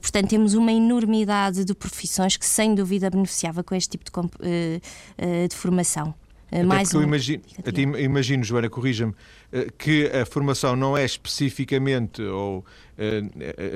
portanto, 0.00 0.28
temos 0.28 0.54
uma 0.54 0.72
enormidade 0.72 1.64
de 1.64 1.74
profissões 1.74 2.36
que, 2.36 2.46
sem 2.46 2.74
dúvida, 2.74 3.10
beneficiava 3.10 3.62
com 3.62 3.74
este 3.74 3.90
tipo 3.90 4.04
de, 4.04 4.80
eh, 5.18 5.48
de 5.48 5.54
formação. 5.54 6.14
Até 6.48 6.62
mais 6.62 6.94
um... 6.94 6.98
eu 6.98 7.02
imagino, 7.02 7.42
imagino, 7.98 8.44
Joana, 8.44 8.70
corrija-me, 8.70 9.12
que 9.76 10.06
a 10.06 10.24
formação 10.24 10.76
não 10.76 10.96
é 10.96 11.04
especificamente, 11.04 12.22
ou 12.22 12.64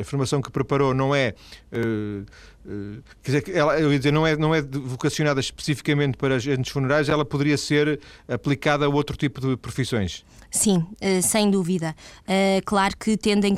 a 0.01 0.05
formação 0.05 0.41
que 0.41 0.53
preparou 0.53 0.95
não 0.95 1.13
é. 1.13 1.35
Quer 3.23 3.41
dizer, 3.41 3.57
ela, 3.57 3.79
eu 3.81 3.93
ia 3.93 3.99
dizer, 3.99 4.13
não 4.13 4.25
é, 4.25 4.37
não 4.37 4.55
é 4.55 4.63
vocacionada 4.63 5.41
especificamente 5.41 6.17
para 6.17 6.37
agentes 6.37 6.71
funerais, 6.71 7.09
ela 7.09 7.25
poderia 7.25 7.57
ser 7.59 7.99
aplicada 8.29 8.87
a 8.87 8.89
outro 8.89 9.17
tipo 9.17 9.41
de 9.41 9.57
profissões. 9.57 10.25
Sim, 10.51 10.79
uh, 10.79 11.23
sem 11.23 11.49
dúvida. 11.49 11.95
Uh, 12.23 12.61
claro 12.65 12.97
que 12.99 13.17
tendo, 13.17 13.45
em 13.45 13.55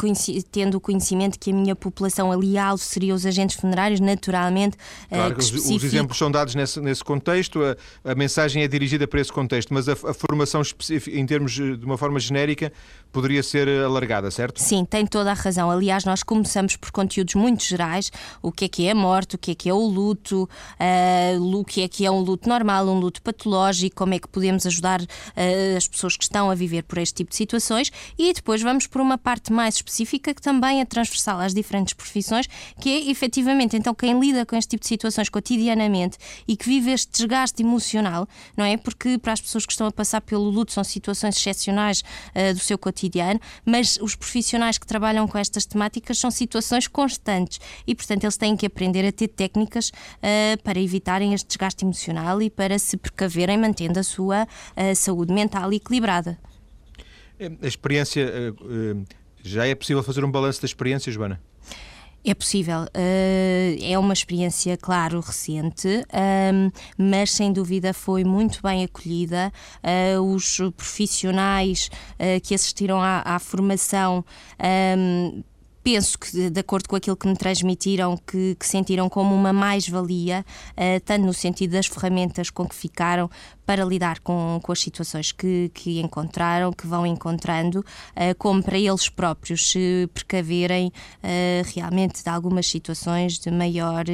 tendo 0.51 0.77
o 0.77 0.81
conhecimento 0.81 1.39
que 1.39 1.51
a 1.51 1.55
minha 1.55 1.75
população 1.75 2.31
ali-alvo 2.31 2.83
seria 2.83 3.15
os 3.15 3.25
agentes 3.25 3.57
funerários, 3.57 3.99
naturalmente. 3.99 4.77
Uh, 5.07 5.17
claro, 5.17 5.39
os, 5.39 5.51
os, 5.53 5.85
exemplos 5.85 6.19
são 6.19 6.31
dados 6.31 6.55
nesse, 6.55 6.81
nesse 6.81 7.03
contexto, 7.03 7.61
a, 7.65 8.13
a, 8.13 8.15
mensagem 8.15 8.63
é 8.63 8.69
dirigida 8.69 9.09
para 9.09 9.21
esse 9.21 9.33
contexto, 9.33 9.73
mas 9.73 9.89
a, 9.89 9.93
a 9.93 10.13
formação 10.13 10.61
específica, 10.61 11.17
em 11.17 11.25
termos 11.25 11.53
de 11.53 11.85
uma 11.85 11.97
forma 11.97 12.21
genérica, 12.21 12.71
poderia 13.11 13.43
ser 13.43 13.69
alargada, 13.69 14.31
certo? 14.31 14.61
Sim, 14.61 14.85
tem 14.85 15.07
toda 15.07 15.31
a 15.31 15.35
razão. 15.35 15.71
Aliás, 15.71 16.05
nós 16.05 16.23
começamos 16.23 16.77
por 16.77 16.91
conteúdos 16.91 17.35
muito 17.35 17.65
gerais: 17.65 18.13
o 18.43 18.53
que 18.53 18.67
é 18.67 18.69
que 18.69 18.87
é 18.87 18.91
a 18.91 18.95
morte, 18.95 19.37
o 19.37 19.39
que 19.39 19.53
é 19.53 19.55
que 19.55 19.69
é 19.69 19.75
o 19.75 19.81
luto, 19.81 20.49
o 21.41 21.65
que 21.65 21.83
é 21.83 21.89
que 21.89 22.05
é 22.05 22.11
um 22.11 22.21
luto 22.21 22.49
normal, 22.49 22.87
um 22.87 22.99
luto 22.99 23.23
patológico, 23.23 23.97
como 23.97 24.13
é 24.13 24.19
que 24.19 24.29
podemos 24.29 24.67
ajudar 24.67 25.01
as 25.77 25.89
pessoas 25.89 26.17
que 26.17 26.25
estão 26.25 26.51
a 26.51 26.55
viver 26.55 26.82
por 26.83 26.99
este 26.99 27.15
tipo 27.15 27.31
de 27.31 27.37
situações 27.37 27.91
e 28.19 28.33
depois 28.33 28.63
vamos 28.63 28.87
por 28.87 29.01
uma 29.01 29.19
parte 29.19 29.53
mais 29.53 29.77
específica 29.77 30.35
que 30.35 30.43
também 30.43 30.81
é 30.81 30.85
transversal 30.85 31.41
às 31.41 31.55
diferentes 31.55 31.95
profissões, 31.95 32.49
que 32.81 32.89
é 32.91 33.11
efetivamente 33.11 33.77
então 33.77 33.95
quem 33.95 34.19
lida 34.19 34.45
com 34.45 34.57
este 34.57 34.71
tipo 34.71 34.83
de 34.83 34.89
situações 34.89 35.29
cotidianamente 35.29 36.19
e 36.47 36.57
que 36.57 36.69
vive 36.69 36.93
este 36.93 37.11
desgaste 37.13 37.63
emocional, 37.63 38.29
não 38.57 38.65
é? 38.65 38.77
Porque 38.77 39.19
para 39.19 39.33
as 39.33 39.41
pessoas 39.41 39.67
que 39.67 39.73
estão 39.73 39.87
a 39.87 39.93
passar 39.93 40.21
pelo 40.21 40.45
luto 40.45 40.73
são 40.73 40.85
situações 40.85 41.37
excepcionais 41.37 42.01
uh, 42.01 42.55
do 42.55 42.61
seu 42.61 42.79
cotidiano, 42.79 43.41
mas 43.65 43.99
os 44.01 44.15
profissionais 44.15 44.79
que 44.79 44.87
trabalham 44.87 45.27
com 45.27 45.39
estas 45.39 45.67
temáticas 45.67 46.19
são 46.19 46.31
situações 46.31 46.87
constantes 46.87 47.61
e, 47.87 47.95
portanto, 47.95 48.25
eles 48.25 48.37
têm 48.37 48.57
que 48.57 48.67
aprender 48.67 49.07
a 49.07 49.13
ter 49.13 49.29
técnicas 49.29 49.89
uh, 49.89 50.63
para 50.63 50.81
evitarem 50.81 51.35
este 51.35 51.47
desgaste 51.49 51.85
emocional 51.85 52.41
e 52.43 52.51
para 52.51 52.79
se 52.79 52.97
precaverem 52.97 53.59
mantendo 53.59 53.99
a 53.99 54.03
sua 54.03 54.45
uh, 54.45 54.95
saúde 54.95 55.33
mental 55.33 55.73
equilibrada. 55.73 56.39
A 57.61 57.67
experiência, 57.67 58.21
eh, 58.21 58.49
eh, 58.49 59.15
já 59.43 59.67
é 59.67 59.75
possível 59.75 60.03
fazer 60.03 60.25
um 60.25 60.31
balanço 60.31 60.61
da 60.61 60.67
experiência, 60.67 61.11
Joana? 61.11 61.41
É 62.25 62.35
possível. 62.35 62.83
Uh, 62.83 63.83
é 63.83 63.99
uma 63.99 64.13
experiência, 64.13 64.77
claro, 64.77 65.19
recente, 65.19 65.89
um, 65.89 66.71
mas 66.97 67.33
sem 67.33 67.53
dúvida 67.53 67.93
foi 67.93 68.23
muito 68.23 68.63
bem 68.63 68.85
acolhida. 68.85 69.53
Os 70.25 70.59
profissionais 70.77 71.91
que 72.45 72.55
assistiram 72.55 73.03
à, 73.03 73.23
à 73.25 73.41
formação. 73.41 74.25
Penso 75.83 76.17
que, 76.19 76.49
de 76.49 76.61
acordo 76.61 76.89
com 76.89 76.95
aquilo 76.95 77.17
que 77.17 77.27
me 77.27 77.37
transmitiram, 77.37 78.17
que, 78.17 78.55
que 78.55 78.67
sentiram 78.67 79.09
como 79.09 79.35
uma 79.35 79.53
mais-valia, 79.53 80.45
uh, 80.73 81.01
tanto 81.05 81.27
no 81.27 81.35
sentido 81.35 81.73
das 81.73 81.87
ferramentas 81.87 82.51
com 82.51 82.67
que 82.67 82.75
ficaram 82.75 83.29
para 83.67 83.85
lidar 83.85 84.21
com, 84.21 84.61
com 84.63 84.71
as 84.71 84.81
situações 84.81 85.33
que, 85.33 85.71
que 85.75 86.01
encontraram, 86.01 86.73
que 86.73 86.87
vão 86.87 87.05
encontrando, 87.05 87.81
uh, 87.81 88.35
como 88.39 88.63
para 88.63 88.79
eles 88.79 89.09
próprios 89.09 89.73
se 89.73 90.09
precaverem 90.15 90.89
uh, 90.89 91.73
realmente 91.75 92.23
de 92.23 92.31
algumas 92.31 92.67
situações 92.69 93.39
de 93.39 93.51
maior 93.51 94.05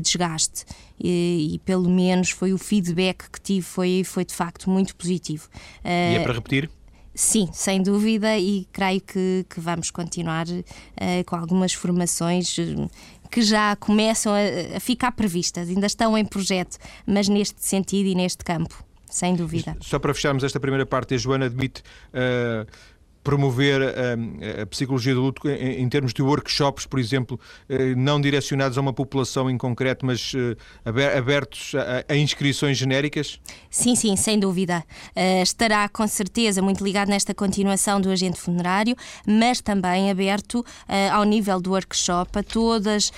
desgaste. 0.00 0.64
E, 0.98 1.54
e, 1.54 1.58
pelo 1.60 1.90
menos 1.90 2.30
foi 2.30 2.52
o 2.52 2.58
feedback 2.58 3.28
que 3.30 3.40
tive, 3.40 3.62
foi, 3.62 4.02
foi 4.04 4.24
de 4.24 4.34
facto 4.34 4.70
muito 4.70 4.94
positivo. 4.94 5.48
e 5.84 6.16
é 6.16 6.20
para 6.20 6.34
repetir? 6.34 6.70
Sim, 7.14 7.48
sem 7.52 7.82
dúvida, 7.82 8.36
e 8.36 8.66
creio 8.72 9.00
que, 9.00 9.46
que 9.48 9.60
vamos 9.60 9.90
continuar 9.90 10.46
uh, 10.48 11.24
com 11.26 11.36
algumas 11.36 11.72
formações 11.72 12.58
uh, 12.58 12.90
que 13.30 13.42
já 13.42 13.76
começam 13.76 14.32
a, 14.32 14.76
a, 14.76 14.80
ficar 14.80 15.12
previstas, 15.12 15.68
ainda 15.68 15.86
estão 15.86 16.18
em 16.18 16.24
projeto, 16.24 16.76
mas 17.06 17.28
neste 17.28 17.64
sentido 17.64 18.06
e 18.06 18.14
neste 18.14 18.42
campo, 18.44 18.84
sem 19.08 19.36
dúvida. 19.36 19.76
Só 19.80 19.98
para 19.98 20.12
fecharmos 20.12 20.42
esta 20.42 20.58
primeira 20.58 20.84
parte, 20.84 21.14
a 21.14 21.16
Joana 21.16 21.46
admite. 21.46 21.82
Uh 22.12 22.93
promover 23.24 23.80
a, 23.80 23.86
eh, 23.86 24.62
a 24.62 24.66
psicologia 24.66 25.14
do 25.14 25.22
luto 25.22 25.48
em, 25.48 25.82
em, 25.82 25.88
termos 25.88 26.12
de 26.12 26.22
workshops, 26.22 26.84
por 26.84 27.00
exemplo, 27.00 27.40
eh, 27.68 27.94
não 27.96 28.20
direcionados 28.20 28.76
a 28.76 28.80
uma 28.82 28.92
população 28.92 29.48
em 29.48 29.56
concreto, 29.56 30.04
mas 30.04 30.32
eh, 30.36 31.16
abertos 31.16 31.74
a, 31.74 32.12
a 32.12 32.16
inscrições 32.16 32.76
genéricas? 32.76 33.40
Sim, 33.70 33.96
sim, 33.96 34.14
sem 34.14 34.38
dúvida. 34.38 34.84
Uh, 35.16 35.42
estará 35.42 35.88
com 35.88 36.06
certeza 36.06 36.60
muito 36.60 36.84
ligado 36.84 37.08
nesta 37.08 37.32
continuação 37.32 37.98
do 37.98 38.10
agente 38.10 38.38
funerário, 38.38 38.94
mas 39.26 39.62
também 39.62 40.10
aberto 40.10 40.64
ao 41.12 41.24
nível 41.24 41.60
do 41.60 41.70
workshop 41.70 42.38
a 42.38 42.42
todas 42.42 43.10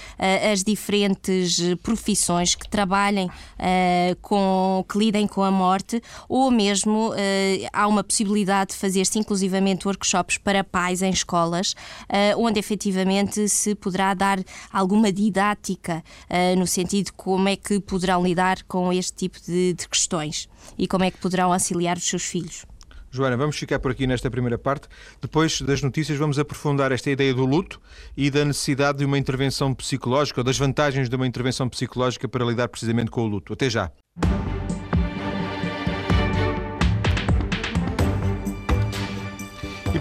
as 0.53 0.63
diferentes 0.63 1.61
profissões 1.83 2.55
que 2.55 2.69
trabalhem 2.69 3.29
com, 4.21 4.85
que 4.89 4.99
lidem 4.99 5.27
com 5.27 5.43
a 5.43 5.51
morte, 5.51 6.01
ou 6.29 6.51
mesmo 6.51 7.13
há 7.73 7.89
uma 7.89 8.05
possibilidade 8.05 8.71
de 8.71 8.77
fazer-se 8.77 9.19
inclusivamente 9.19 9.89
workshops 9.97 10.39
para 10.39 10.63
pais 10.63 11.03
em 11.03 11.11
escolas, 11.11 11.73
uh, 11.73 12.39
onde 12.39 12.59
efetivamente 12.59 13.49
se 13.49 13.75
poderá 13.75 14.15
dar 14.15 14.39
alguma 14.73 15.11
didática 15.11 16.03
uh, 16.31 16.59
no 16.59 16.67
sentido 16.67 17.07
de 17.07 17.13
como 17.13 17.49
é 17.49 17.57
que 17.57 17.81
poderão 17.81 18.23
lidar 18.23 18.63
com 18.65 18.93
este 18.93 19.15
tipo 19.15 19.41
de, 19.41 19.73
de 19.73 19.89
questões 19.89 20.49
e 20.79 20.87
como 20.87 21.05
é 21.05 21.11
que 21.11 21.19
poderão 21.19 21.53
auxiliar 21.53 21.97
os 21.97 22.05
seus 22.05 22.25
filhos. 22.25 22.65
Joana, 23.11 23.37
vamos 23.37 23.57
ficar 23.57 23.79
por 23.79 23.91
aqui 23.91 24.07
nesta 24.07 24.31
primeira 24.31 24.59
parte. 24.59 24.89
Depois 25.23 25.63
das 25.63 25.81
notícias, 25.81 26.19
vamos 26.19 26.39
aprofundar 26.39 26.93
esta 26.93 27.11
ideia 27.11 27.33
do 27.33 27.47
luto 27.47 27.81
e 28.15 28.31
da 28.31 28.45
necessidade 28.45 28.99
de 28.99 29.07
uma 29.07 29.17
intervenção 29.17 29.73
psicológica, 29.73 30.41
ou 30.41 30.45
das 30.45 30.59
vantagens 30.59 31.09
de 31.09 31.17
uma 31.17 31.27
intervenção 31.27 31.67
psicológica 31.67 32.29
para 32.29 32.45
lidar 32.45 32.69
precisamente 32.69 33.11
com 33.11 33.23
o 33.23 33.27
luto. 33.27 33.55
Até 33.55 33.71
já. 33.71 33.91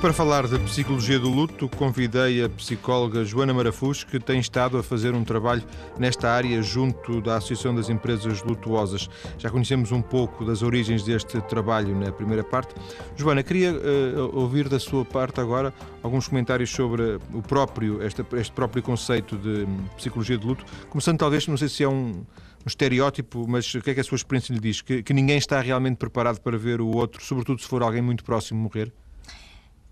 Para 0.05 0.13
falar 0.13 0.45
de 0.45 0.59
psicologia 0.59 1.17
do 1.17 1.27
luto, 1.27 1.67
convidei 1.67 2.43
a 2.43 2.47
psicóloga 2.47 3.25
Joana 3.25 3.51
Marafus, 3.55 4.03
que 4.03 4.19
tem 4.19 4.39
estado 4.39 4.77
a 4.77 4.83
fazer 4.83 5.15
um 5.15 5.23
trabalho 5.23 5.63
nesta 5.97 6.29
área 6.29 6.61
junto 6.61 7.19
da 7.21 7.37
Associação 7.37 7.73
das 7.73 7.89
Empresas 7.89 8.43
Lutuosas. 8.43 9.09
Já 9.39 9.49
conhecemos 9.49 9.91
um 9.91 10.03
pouco 10.03 10.45
das 10.45 10.61
origens 10.61 11.01
deste 11.01 11.41
trabalho 11.41 11.99
na 11.99 12.11
primeira 12.11 12.43
parte. 12.43 12.75
Joana, 13.15 13.41
queria 13.41 13.73
uh, 13.73 14.37
ouvir 14.37 14.69
da 14.69 14.79
sua 14.79 15.03
parte 15.03 15.41
agora 15.41 15.73
alguns 16.03 16.27
comentários 16.27 16.69
sobre 16.69 17.17
o 17.33 17.41
próprio, 17.41 18.03
este, 18.03 18.23
este 18.33 18.53
próprio 18.53 18.83
conceito 18.83 19.35
de 19.35 19.65
psicologia 19.97 20.37
do 20.37 20.49
luto, 20.49 20.63
começando 20.87 21.17
talvez, 21.17 21.47
não 21.47 21.57
sei 21.57 21.67
se 21.67 21.83
é 21.83 21.89
um 21.89 22.23
um 22.63 22.67
estereótipo, 22.67 23.45
mas 23.47 23.75
o 23.75 23.81
que 23.81 23.91
é 23.91 23.93
que 23.93 23.99
a 23.99 24.03
sua 24.03 24.15
experiência 24.15 24.51
lhe 24.51 24.59
diz? 24.59 24.81
Que, 24.81 25.03
que 25.03 25.13
ninguém 25.13 25.37
está 25.37 25.61
realmente 25.61 25.97
preparado 25.97 26.39
para 26.41 26.57
ver 26.57 26.81
o 26.81 26.87
outro, 26.87 27.23
sobretudo 27.23 27.61
se 27.61 27.67
for 27.67 27.83
alguém 27.83 28.01
muito 28.01 28.23
próximo 28.23 28.59
morrer? 28.59 28.91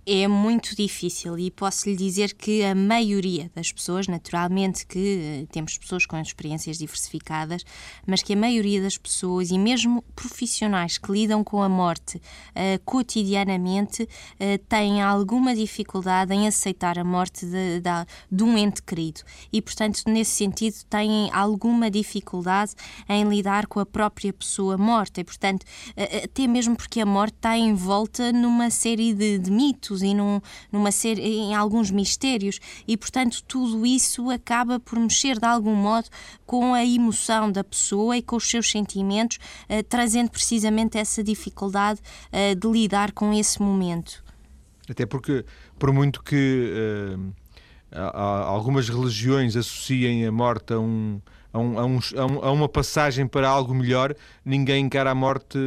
É 0.06 0.28
muito 0.28 0.76
difícil 0.76 1.38
e 1.40 1.50
posso 1.50 1.90
lhe 1.90 1.96
dizer 1.96 2.34
que 2.34 2.64
a 2.64 2.76
maioria 2.76 3.50
das 3.56 3.72
pessoas, 3.72 4.08
naturalmente 4.08 4.86
que 4.86 5.44
uh, 5.44 5.48
temos 5.48 5.78
pessoas 5.78 6.06
com 6.06 6.20
experiências 6.20 6.78
diversificadas, 6.78 7.64
mas 8.06 8.22
que 8.22 8.34
a 8.34 8.36
maioria 8.36 8.82
das 8.82 8.98
pessoas 8.98 9.50
e 9.50 9.58
mesmo 9.58 10.04
profissionais 10.16 10.98
que 10.98 11.12
lidam 11.12 11.44
com 11.44 11.62
a 11.62 11.70
morte 11.70 12.18
uh, 12.18 12.84
cotidianamente 12.84 14.04
uh, 14.04 14.58
têm 14.68 15.02
alguma 15.02 15.56
dificuldade 15.56 16.34
em 16.34 16.48
aceitar 16.48 17.00
a 17.00 17.04
morte 17.04 17.46
de, 17.46 17.80
de, 17.80 17.90
de, 18.32 18.44
um 18.44 18.58
ente 18.58 18.84
querido. 18.84 19.22
E, 19.52 19.62
portanto, 19.62 20.04
nesse 20.08 20.32
sentido, 20.32 20.76
têm 20.90 21.30
alguma 21.32 21.90
dificuldade 21.90 22.74
em 23.08 23.24
lidar 23.24 23.68
com 23.68 23.80
a 23.80 23.86
própria 23.86 24.34
pessoa 24.34 24.78
morta. 24.78 25.22
E, 25.22 25.24
portanto, 25.24 25.66
até 26.24 26.46
mesmo 26.48 26.76
porque 26.76 27.00
a 27.00 27.06
morte 27.06 27.36
está 27.36 27.58
envolta 27.58 28.32
numa 28.32 28.70
série 28.70 29.14
de, 29.14 29.38
de 29.38 29.52
mitos 29.52 29.93
e 30.02 30.14
num, 30.14 30.42
numa 30.72 30.92
ser, 30.92 31.20
em 31.20 31.54
alguns 31.54 31.92
mistérios 31.92 32.60
e, 32.88 32.98
portanto, 32.98 33.44
tudo 33.44 33.86
isso 33.86 34.30
acaba 34.30 34.80
por 34.80 34.98
mexer 35.00 35.40
de 35.40 35.46
algum 35.46 35.76
modo 35.76 36.10
com 36.46 36.74
a 36.74 36.84
emoção 36.84 37.52
da 37.52 37.64
pessoa 37.64 38.18
e 38.18 38.22
com 38.22 38.36
os 38.36 38.50
seus 38.50 38.70
sentimentos, 38.70 39.38
uh, 39.70 39.84
trazendo 39.88 40.32
precisamente 40.32 40.98
essa 40.98 41.24
dificuldade 41.24 42.00
uh, 42.32 42.56
de 42.56 42.68
lidar 42.68 43.12
com 43.12 43.34
esse 43.34 43.62
momento. 43.62 44.24
Até 44.90 45.06
porque, 45.06 45.46
por 45.78 45.94
muito 45.94 46.24
que 46.24 46.72
uh, 47.16 47.34
algumas 47.96 48.90
religiões 48.90 49.56
associem 49.56 50.26
a 50.26 50.32
morte 50.32 50.74
a 50.74 50.80
um 50.80 51.22
a, 51.54 51.60
um, 51.60 51.80
a, 51.80 51.86
um, 51.86 52.00
a, 52.46 52.52
uma 52.52 52.68
passagem 52.68 53.28
para 53.28 53.48
algo 53.48 53.74
melhor, 53.74 54.16
ninguém 54.44 54.86
encara 54.86 55.12
a 55.12 55.16
morte 55.16 55.58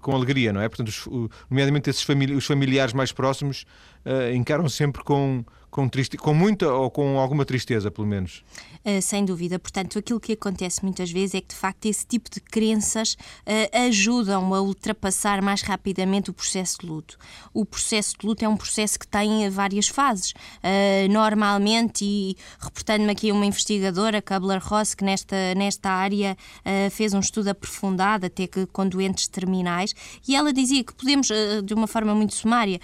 com 0.00 0.14
alegria, 0.14 0.52
não 0.52 0.60
é? 0.60 0.68
Portanto, 0.68 0.88
os, 0.88 1.06
nomeadamente 1.50 1.90
esses 1.90 2.02
famili 2.02 2.34
os 2.34 2.46
familiares 2.46 2.94
mais 2.94 3.10
próximos 3.10 3.66
uh, 4.06 4.32
encaram 4.32 4.68
sempre 4.68 5.02
com, 5.02 5.44
com, 5.74 5.88
triste, 5.88 6.16
com 6.16 6.32
muita 6.32 6.72
ou 6.72 6.88
com 6.88 7.18
alguma 7.18 7.44
tristeza, 7.44 7.90
pelo 7.90 8.06
menos. 8.06 8.44
Uh, 8.86 9.02
sem 9.02 9.24
dúvida. 9.24 9.58
Portanto, 9.58 9.98
aquilo 9.98 10.20
que 10.20 10.34
acontece 10.34 10.84
muitas 10.84 11.10
vezes 11.10 11.34
é 11.34 11.40
que, 11.40 11.48
de 11.48 11.56
facto, 11.56 11.86
esse 11.86 12.06
tipo 12.06 12.30
de 12.30 12.38
crenças 12.38 13.14
uh, 13.14 13.88
ajudam 13.88 14.54
a 14.54 14.60
ultrapassar 14.60 15.42
mais 15.42 15.62
rapidamente 15.62 16.30
o 16.30 16.32
processo 16.32 16.78
de 16.78 16.86
luto. 16.86 17.18
O 17.52 17.64
processo 17.64 18.14
de 18.16 18.24
luto 18.24 18.44
é 18.44 18.48
um 18.48 18.56
processo 18.56 18.96
que 19.00 19.06
tem 19.08 19.50
várias 19.50 19.88
fases. 19.88 20.30
Uh, 20.30 21.10
normalmente, 21.10 22.04
e 22.04 22.36
reportando-me 22.60 23.10
aqui 23.10 23.32
uma 23.32 23.44
investigadora, 23.44 24.22
Kabler-Ross, 24.22 24.94
que 24.94 25.02
nesta, 25.02 25.56
nesta 25.56 25.90
área 25.90 26.36
fez 26.92 27.14
um 27.14 27.20
estudo 27.20 27.48
aprofundado, 27.48 28.26
até 28.26 28.46
que 28.46 28.66
com 28.66 28.88
doentes 28.88 29.26
terminais, 29.26 29.94
e 30.26 30.36
ela 30.36 30.52
dizia 30.52 30.84
que 30.84 30.94
podemos, 30.94 31.28
de 31.64 31.74
uma 31.74 31.86
forma 31.86 32.14
muito 32.14 32.34
sumária, 32.34 32.78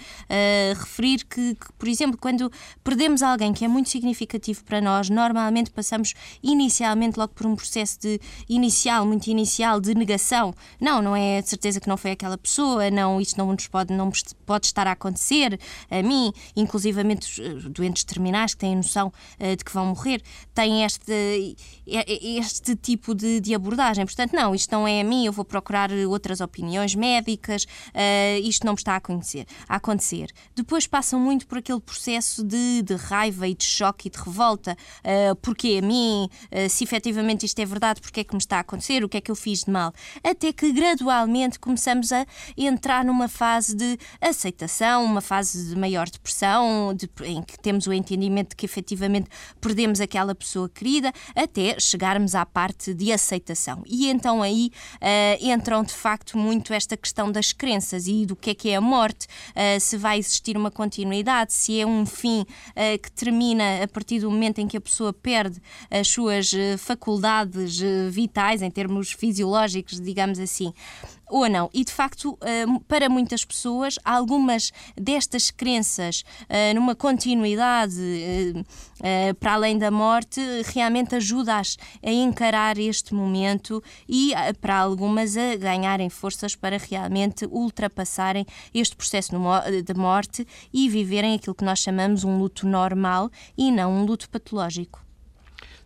referir 0.77 1.25
que, 1.25 1.55
que, 1.55 1.73
por 1.77 1.87
exemplo, 1.87 2.17
quando 2.19 2.51
perdemos 2.83 3.21
alguém 3.21 3.53
que 3.53 3.63
é 3.63 3.67
muito 3.67 3.89
significativo 3.89 4.63
para 4.63 4.81
nós, 4.81 5.09
normalmente 5.09 5.71
passamos 5.71 6.13
inicialmente 6.41 7.17
logo 7.17 7.33
por 7.33 7.45
um 7.45 7.55
processo 7.55 7.99
de 7.99 8.19
inicial, 8.49 9.05
muito 9.05 9.27
inicial, 9.27 9.79
de 9.79 9.93
negação. 9.93 10.53
Não, 10.79 11.01
não 11.01 11.15
é 11.15 11.41
de 11.41 11.49
certeza 11.49 11.79
que 11.79 11.87
não 11.87 11.97
foi 11.97 12.11
aquela 12.11 12.37
pessoa, 12.37 12.89
não, 12.89 13.19
isto 13.19 13.37
não 13.37 13.51
nos 13.51 13.67
pode, 13.67 13.93
não 13.93 14.11
pode 14.45 14.65
estar 14.65 14.87
a 14.87 14.91
acontecer. 14.91 15.59
A 15.89 16.01
mim, 16.01 16.31
inclusivamente 16.55 17.27
os 17.27 17.39
eh, 17.39 17.69
doentes 17.69 18.03
terminais 18.03 18.53
que 18.53 18.61
têm 18.61 18.75
noção 18.75 19.11
uh, 19.39 19.55
de 19.55 19.63
que 19.63 19.71
vão 19.71 19.87
morrer, 19.87 20.21
têm 20.53 20.83
este, 20.83 21.55
este 21.87 22.75
tipo 22.75 23.13
de, 23.13 23.39
de, 23.39 23.53
abordagem. 23.53 24.05
Portanto, 24.05 24.33
não, 24.33 24.55
isto 24.55 24.71
não 24.71 24.87
é 24.87 25.01
a 25.01 25.03
mim, 25.03 25.25
eu 25.25 25.31
vou 25.31 25.45
procurar 25.45 25.91
outras 26.07 26.41
opiniões 26.41 26.95
médicas, 26.95 27.63
uh, 27.63 28.41
isto 28.43 28.65
não 28.65 28.73
me 28.73 28.79
está 28.79 28.95
a, 28.95 29.01
conhecer, 29.01 29.45
a 29.67 29.75
acontecer. 29.75 30.31
Depois 30.55 30.87
passam 30.87 31.19
muito 31.19 31.47
por 31.47 31.57
aquele 31.57 31.79
processo 31.79 32.43
de 32.43 32.70
de, 32.81 32.95
raiva 32.95 33.47
e 33.47 33.55
de 33.55 33.65
choque 33.65 34.07
e 34.07 34.11
de 34.11 34.17
revolta. 34.17 34.77
Uh, 34.99 35.35
porque 35.37 35.79
a 35.81 35.85
mim, 35.85 36.29
uh, 36.51 36.69
se 36.69 36.83
efetivamente 36.83 37.45
isto 37.45 37.59
é 37.59 37.65
verdade, 37.65 37.99
porque 37.99 38.19
é 38.19 38.23
que 38.23 38.33
me 38.33 38.39
está 38.39 38.57
a 38.57 38.59
acontecer, 38.59 39.03
o 39.03 39.09
que 39.09 39.17
é 39.17 39.21
que 39.21 39.31
eu 39.31 39.35
fiz 39.35 39.63
de 39.63 39.71
mal? 39.71 39.93
Até 40.23 40.53
que 40.53 40.71
gradualmente 40.71 41.59
começamos 41.59 42.11
a 42.11 42.25
entrar 42.55 43.03
numa 43.03 43.27
fase 43.27 43.75
de 43.75 43.97
aceitação, 44.21 45.03
uma 45.03 45.21
fase 45.21 45.69
de 45.69 45.75
maior 45.75 46.07
depressão, 46.09 46.93
de, 46.93 47.09
em 47.23 47.41
que 47.41 47.59
temos 47.59 47.87
o 47.87 47.93
entendimento 47.93 48.49
de 48.49 48.55
que 48.55 48.65
efetivamente 48.65 49.29
perdemos 49.59 49.99
aquela 49.99 50.35
pessoa 50.35 50.69
querida, 50.69 51.11
até 51.35 51.79
chegarmos 51.79 52.35
à 52.35 52.45
parte 52.45 52.93
de 52.93 53.11
aceitação. 53.11 53.83
E 53.87 54.09
então 54.09 54.41
aí 54.41 54.71
uh, 54.95 55.45
entram 55.45 55.83
de 55.83 55.93
facto 55.93 56.37
muito 56.37 56.73
esta 56.73 56.95
questão 56.95 57.31
das 57.31 57.51
crenças 57.51 58.07
e 58.07 58.25
do 58.25 58.35
que 58.35 58.51
é 58.51 58.53
que 58.53 58.69
é 58.69 58.75
a 58.75 58.81
morte, 58.81 59.27
se 59.79 59.97
vai 59.97 60.19
existir 60.19 60.57
uma 60.57 60.69
continuidade, 60.69 61.53
se 61.53 61.79
é 61.79 61.85
um 61.85 62.05
fim 62.05 62.41
uh, 62.41 62.45
que 63.01 63.11
termina 63.11 63.83
a 63.83 63.87
partir 63.87 64.19
do 64.19 64.29
momento 64.29 64.59
em 64.59 64.67
que 64.67 64.77
a 64.77 64.81
pessoa 64.81 65.13
perde 65.13 65.61
as 65.89 66.07
suas 66.07 66.53
uh, 66.53 66.77
faculdades 66.77 67.79
uh, 67.81 68.09
vitais, 68.09 68.61
em 68.61 68.71
termos 68.71 69.11
fisiológicos, 69.11 69.99
digamos 69.99 70.39
assim 70.39 70.73
ou 71.31 71.49
não. 71.49 71.69
E 71.73 71.83
de 71.83 71.91
facto, 71.91 72.37
para 72.87 73.09
muitas 73.09 73.43
pessoas, 73.45 73.97
algumas 74.03 74.71
destas 74.95 75.49
crenças 75.49 76.23
numa 76.75 76.93
continuidade 76.93 77.97
para 79.39 79.53
além 79.53 79.77
da 79.77 79.89
morte 79.89 80.39
realmente 80.73 81.15
ajuda-as 81.15 81.77
a 82.03 82.11
encarar 82.11 82.77
este 82.77 83.13
momento 83.13 83.81
e 84.07 84.33
para 84.59 84.77
algumas 84.77 85.37
a 85.37 85.55
ganharem 85.55 86.09
forças 86.09 86.55
para 86.55 86.77
realmente 86.77 87.45
ultrapassarem 87.45 88.45
este 88.73 88.95
processo 88.95 89.31
de 89.85 89.93
morte 89.93 90.45
e 90.73 90.89
viverem 90.89 91.35
aquilo 91.35 91.55
que 91.55 91.65
nós 91.65 91.79
chamamos 91.79 92.23
um 92.23 92.37
luto 92.37 92.67
normal 92.67 93.31
e 93.57 93.71
não 93.71 93.93
um 93.93 94.05
luto 94.05 94.29
patológico. 94.29 95.10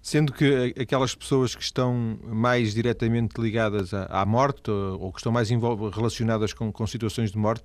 Sendo 0.06 0.32
que 0.32 0.72
aquelas 0.80 1.16
pessoas 1.16 1.56
que 1.56 1.64
estão 1.64 2.20
mais 2.24 2.76
diretamente 2.76 3.42
ligadas 3.42 3.92
à, 3.92 4.24
morte 4.24 4.70
ou 4.70 5.12
que 5.12 5.18
estão 5.18 5.32
mais 5.32 5.50
relacionadas 5.50 6.54
com, 6.54 6.72
com 6.72 6.86
situações 6.86 7.32
de 7.32 7.40
morte, 7.40 7.64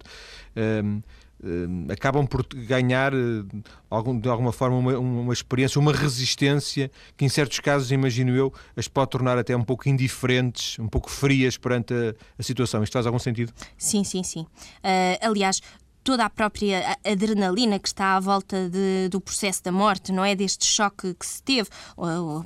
um, 0.56 1.02
um, 1.44 1.86
acabam 1.92 2.26
por 2.26 2.42
ganhar 2.46 3.12
algum, 3.90 4.18
de 4.18 4.26
alguma 4.26 4.52
forma 4.52 4.78
uma, 4.78 4.98
uma, 4.98 5.32
experiência, 5.34 5.78
uma 5.78 5.92
resistência 5.92 6.90
que 7.14 7.26
em 7.26 7.28
certos 7.28 7.60
casos, 7.60 7.92
imagino 7.92 8.34
eu, 8.34 8.50
as 8.74 8.88
pode 8.88 9.10
tornar 9.10 9.36
até 9.36 9.54
um 9.54 9.62
pouco 9.62 9.86
indiferentes, 9.86 10.78
um 10.78 10.88
pouco 10.88 11.10
frias 11.10 11.58
perante 11.58 11.92
a, 11.92 12.14
a 12.38 12.42
situação. 12.42 12.82
Isto 12.82 12.94
faz 12.94 13.04
algum 13.04 13.18
sentido? 13.18 13.52
Sim, 13.76 14.02
sim, 14.02 14.22
sim. 14.22 14.46
Uh, 14.82 15.28
aliás, 15.28 15.60
toda 16.02 16.24
a 16.24 16.30
própria 16.30 16.98
adrenalina 17.04 17.78
que 17.78 17.88
está 17.88 18.16
à 18.16 18.20
volta 18.20 18.68
de, 18.68 19.08
do 19.10 19.20
processo 19.20 19.62
da 19.62 19.72
morte, 19.72 20.12
não 20.12 20.24
é? 20.24 20.34
Deste 20.34 20.66
choque 20.66 21.14
que 21.14 21.26
se 21.26 21.42
teve, 21.42 21.68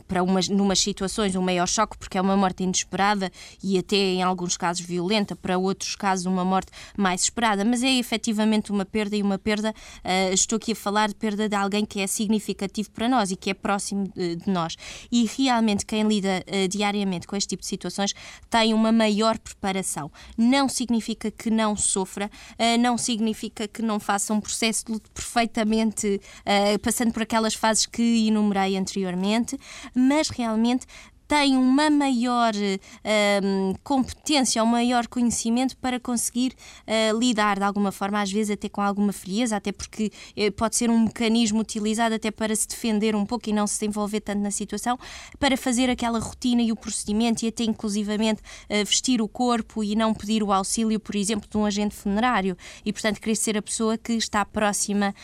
para 0.08 0.22
umas, 0.22 0.48
numas 0.48 0.78
situações 0.80 1.36
um 1.36 1.42
maior 1.42 1.66
choque, 1.66 1.96
porque 1.96 2.18
é 2.18 2.20
uma 2.20 2.36
morte 2.36 2.62
inesperada 2.62 3.30
e 3.62 3.78
até 3.78 3.96
em 3.96 4.22
alguns 4.22 4.56
casos 4.56 4.84
violenta, 4.84 5.36
para 5.36 5.56
outros 5.56 5.94
casos 5.94 6.26
uma 6.26 6.44
morte 6.44 6.70
mais 6.96 7.22
esperada, 7.22 7.64
mas 7.64 7.82
é 7.82 7.90
efetivamente 7.90 8.72
uma 8.72 8.84
perda 8.84 9.16
e 9.16 9.22
uma 9.22 9.38
perda, 9.38 9.70
uh, 9.70 10.34
estou 10.34 10.56
aqui 10.56 10.72
a 10.72 10.76
falar 10.76 11.08
de 11.08 11.14
perda 11.14 11.48
de 11.48 11.54
alguém 11.54 11.84
que 11.84 12.00
é 12.00 12.06
significativo 12.06 12.90
para 12.90 13.08
nós 13.08 13.30
e 13.30 13.36
que 13.36 13.50
é 13.50 13.54
próximo 13.54 14.08
de, 14.14 14.36
de 14.36 14.50
nós. 14.50 14.76
E 15.10 15.26
realmente 15.36 15.86
quem 15.86 16.02
lida 16.02 16.44
uh, 16.46 16.68
diariamente 16.68 17.26
com 17.26 17.36
este 17.36 17.50
tipo 17.50 17.62
de 17.62 17.68
situações 17.68 18.14
tem 18.50 18.74
uma 18.74 18.90
maior 18.90 19.38
preparação. 19.38 20.10
Não 20.36 20.68
significa 20.68 21.30
que 21.30 21.50
não 21.50 21.76
sofra, 21.76 22.30
uh, 22.52 22.80
não 22.80 22.98
significa 22.98 23.43
significa 23.44 23.68
que 23.68 23.82
não 23.82 24.00
faça 24.00 24.32
um 24.32 24.40
processo 24.40 24.86
de 24.86 24.92
luto 24.92 25.10
perfeitamente 25.10 26.20
uh, 26.40 26.78
passando 26.80 27.12
por 27.12 27.22
aquelas 27.22 27.54
fases 27.54 27.86
que 27.86 28.26
enumerei 28.28 28.76
anteriormente, 28.76 29.58
mas 29.94 30.28
realmente 30.28 30.86
tem 31.26 31.56
uma 31.56 31.88
maior 31.90 32.52
uh, 32.54 33.78
competência, 33.82 34.62
um 34.62 34.66
maior 34.66 35.06
conhecimento 35.06 35.76
para 35.78 35.98
conseguir 35.98 36.54
uh, 36.86 37.18
lidar 37.18 37.58
de 37.58 37.64
alguma 37.64 37.90
forma, 37.90 38.20
às 38.20 38.30
vezes 38.30 38.50
até 38.50 38.68
com 38.68 38.80
alguma 38.80 39.12
frieza, 39.12 39.56
até 39.56 39.72
porque 39.72 40.12
uh, 40.36 40.52
pode 40.52 40.76
ser 40.76 40.90
um 40.90 41.04
mecanismo 41.04 41.60
utilizado 41.60 42.14
até 42.14 42.30
para 42.30 42.54
se 42.54 42.68
defender 42.68 43.16
um 43.16 43.24
pouco 43.24 43.48
e 43.48 43.52
não 43.52 43.66
se 43.66 43.84
envolver 43.86 44.20
tanto 44.20 44.40
na 44.40 44.50
situação, 44.50 44.98
para 45.38 45.56
fazer 45.56 45.88
aquela 45.88 46.18
rotina 46.18 46.62
e 46.62 46.70
o 46.70 46.76
procedimento 46.76 47.44
e 47.44 47.48
até 47.48 47.64
inclusivamente 47.64 48.42
uh, 48.42 48.84
vestir 48.84 49.22
o 49.22 49.28
corpo 49.28 49.82
e 49.82 49.96
não 49.96 50.12
pedir 50.12 50.42
o 50.42 50.52
auxílio, 50.52 51.00
por 51.00 51.16
exemplo, 51.16 51.48
de 51.48 51.56
um 51.56 51.64
agente 51.64 51.94
funerário. 51.94 52.56
E, 52.84 52.92
portanto, 52.92 53.20
querer 53.20 53.36
ser 53.36 53.56
a 53.56 53.62
pessoa 53.62 53.96
que 53.96 54.12
está 54.12 54.44
próxima 54.44 55.14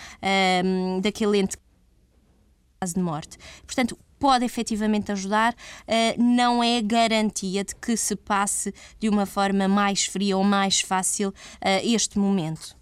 daquele 1.03 1.39
ente 1.39 1.57
de 2.95 3.01
morte. 3.01 3.37
Portanto, 3.67 3.97
pode 4.21 4.45
efetivamente 4.45 5.11
ajudar, 5.11 5.55
uh, 5.55 6.23
não 6.23 6.63
é 6.63 6.81
garantia 6.81 7.65
de 7.65 7.75
que 7.75 7.97
se 7.97 8.15
passe 8.15 8.73
de 9.01 9.09
uma 9.09 9.27
forma 9.27 9.67
mais 9.67 10.05
fria 10.05 10.37
ou 10.37 10.45
mais 10.45 10.83
fácil 10.83 11.31
uh, 11.31 11.35
este 11.83 12.19
momento. 12.19 12.79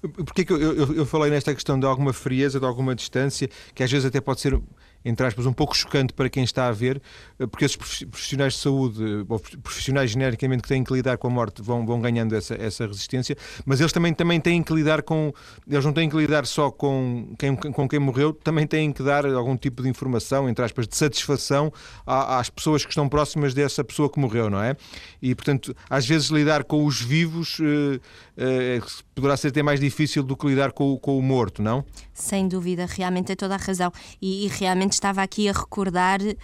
Porquê 0.00 0.44
que 0.44 0.52
eu, 0.52 0.60
eu, 0.60 0.94
eu, 0.94 1.06
falei 1.06 1.30
nesta 1.30 1.54
questão 1.54 1.78
de 1.78 1.86
alguma 1.86 2.12
frieza, 2.12 2.58
de 2.58 2.66
alguma 2.66 2.94
distância, 2.94 3.48
que 3.74 3.82
às 3.82 3.90
vezes 3.90 4.04
até 4.04 4.20
pode 4.20 4.40
ser 4.40 4.60
entre 5.04 5.26
aspas, 5.26 5.46
um 5.46 5.52
pouco 5.52 5.76
chocante 5.76 6.12
para 6.12 6.28
quem 6.28 6.44
está 6.44 6.68
a 6.68 6.72
ver, 6.72 7.00
eh, 7.38 7.46
porque 7.46 7.64
esses 7.64 7.76
profissionais 7.76 8.54
de 8.54 8.60
saúde, 8.60 9.02
ou 9.28 9.38
profissionais 9.62 10.10
genericamente 10.10 10.62
que 10.62 10.68
têm 10.68 10.84
que 10.84 10.92
lidar 10.92 11.18
com 11.18 11.28
a 11.28 11.30
morte, 11.30 11.62
vão, 11.62 11.84
vão 11.84 12.00
ganhando 12.00 12.34
essa, 12.34 12.54
essa 12.54 12.86
resistência, 12.86 13.36
mas 13.64 13.80
eles 13.80 13.92
também, 13.92 14.12
também 14.14 14.40
têm 14.40 14.62
que 14.62 14.72
lidar 14.72 15.02
com. 15.02 15.32
Eles 15.68 15.84
não 15.84 15.92
têm 15.92 16.08
que 16.08 16.16
lidar 16.16 16.46
só 16.46 16.70
com 16.70 17.34
quem, 17.38 17.54
com 17.54 17.88
quem 17.88 17.98
morreu, 17.98 18.32
também 18.32 18.66
têm 18.66 18.92
que 18.92 19.02
dar 19.02 19.26
algum 19.26 19.56
tipo 19.56 19.82
de 19.82 19.88
informação, 19.88 20.48
entre 20.48 20.64
aspas, 20.64 20.86
de 20.86 20.96
satisfação 20.96 21.72
às 22.06 22.50
pessoas 22.50 22.84
que 22.84 22.90
estão 22.90 23.08
próximas 23.08 23.54
dessa 23.54 23.82
pessoa 23.82 24.10
que 24.10 24.18
morreu, 24.18 24.50
não 24.50 24.62
é? 24.62 24.76
E, 25.20 25.34
portanto, 25.34 25.74
às 25.88 26.06
vezes 26.06 26.28
lidar 26.28 26.64
com 26.64 26.84
os 26.84 27.00
vivos 27.00 27.58
eh, 27.60 28.00
eh, 28.36 28.80
poderá 29.14 29.36
ser 29.36 29.48
até 29.48 29.62
mais 29.62 29.80
difícil 29.80 30.22
do 30.22 30.36
que 30.36 30.46
lidar 30.46 30.72
com, 30.72 30.96
com 30.98 31.18
o 31.18 31.22
morto, 31.22 31.62
não? 31.62 31.84
Sem 32.14 32.48
dúvida, 32.48 32.86
realmente 32.86 33.32
é 33.32 33.36
toda 33.36 33.54
a 33.54 33.58
razão. 33.58 33.92
E, 34.20 34.46
e 34.46 34.48
realmente 34.48 34.91
estava 34.94 35.22
aqui 35.22 35.48
a 35.48 35.52
recordar 35.52 36.20
uh, 36.20 36.34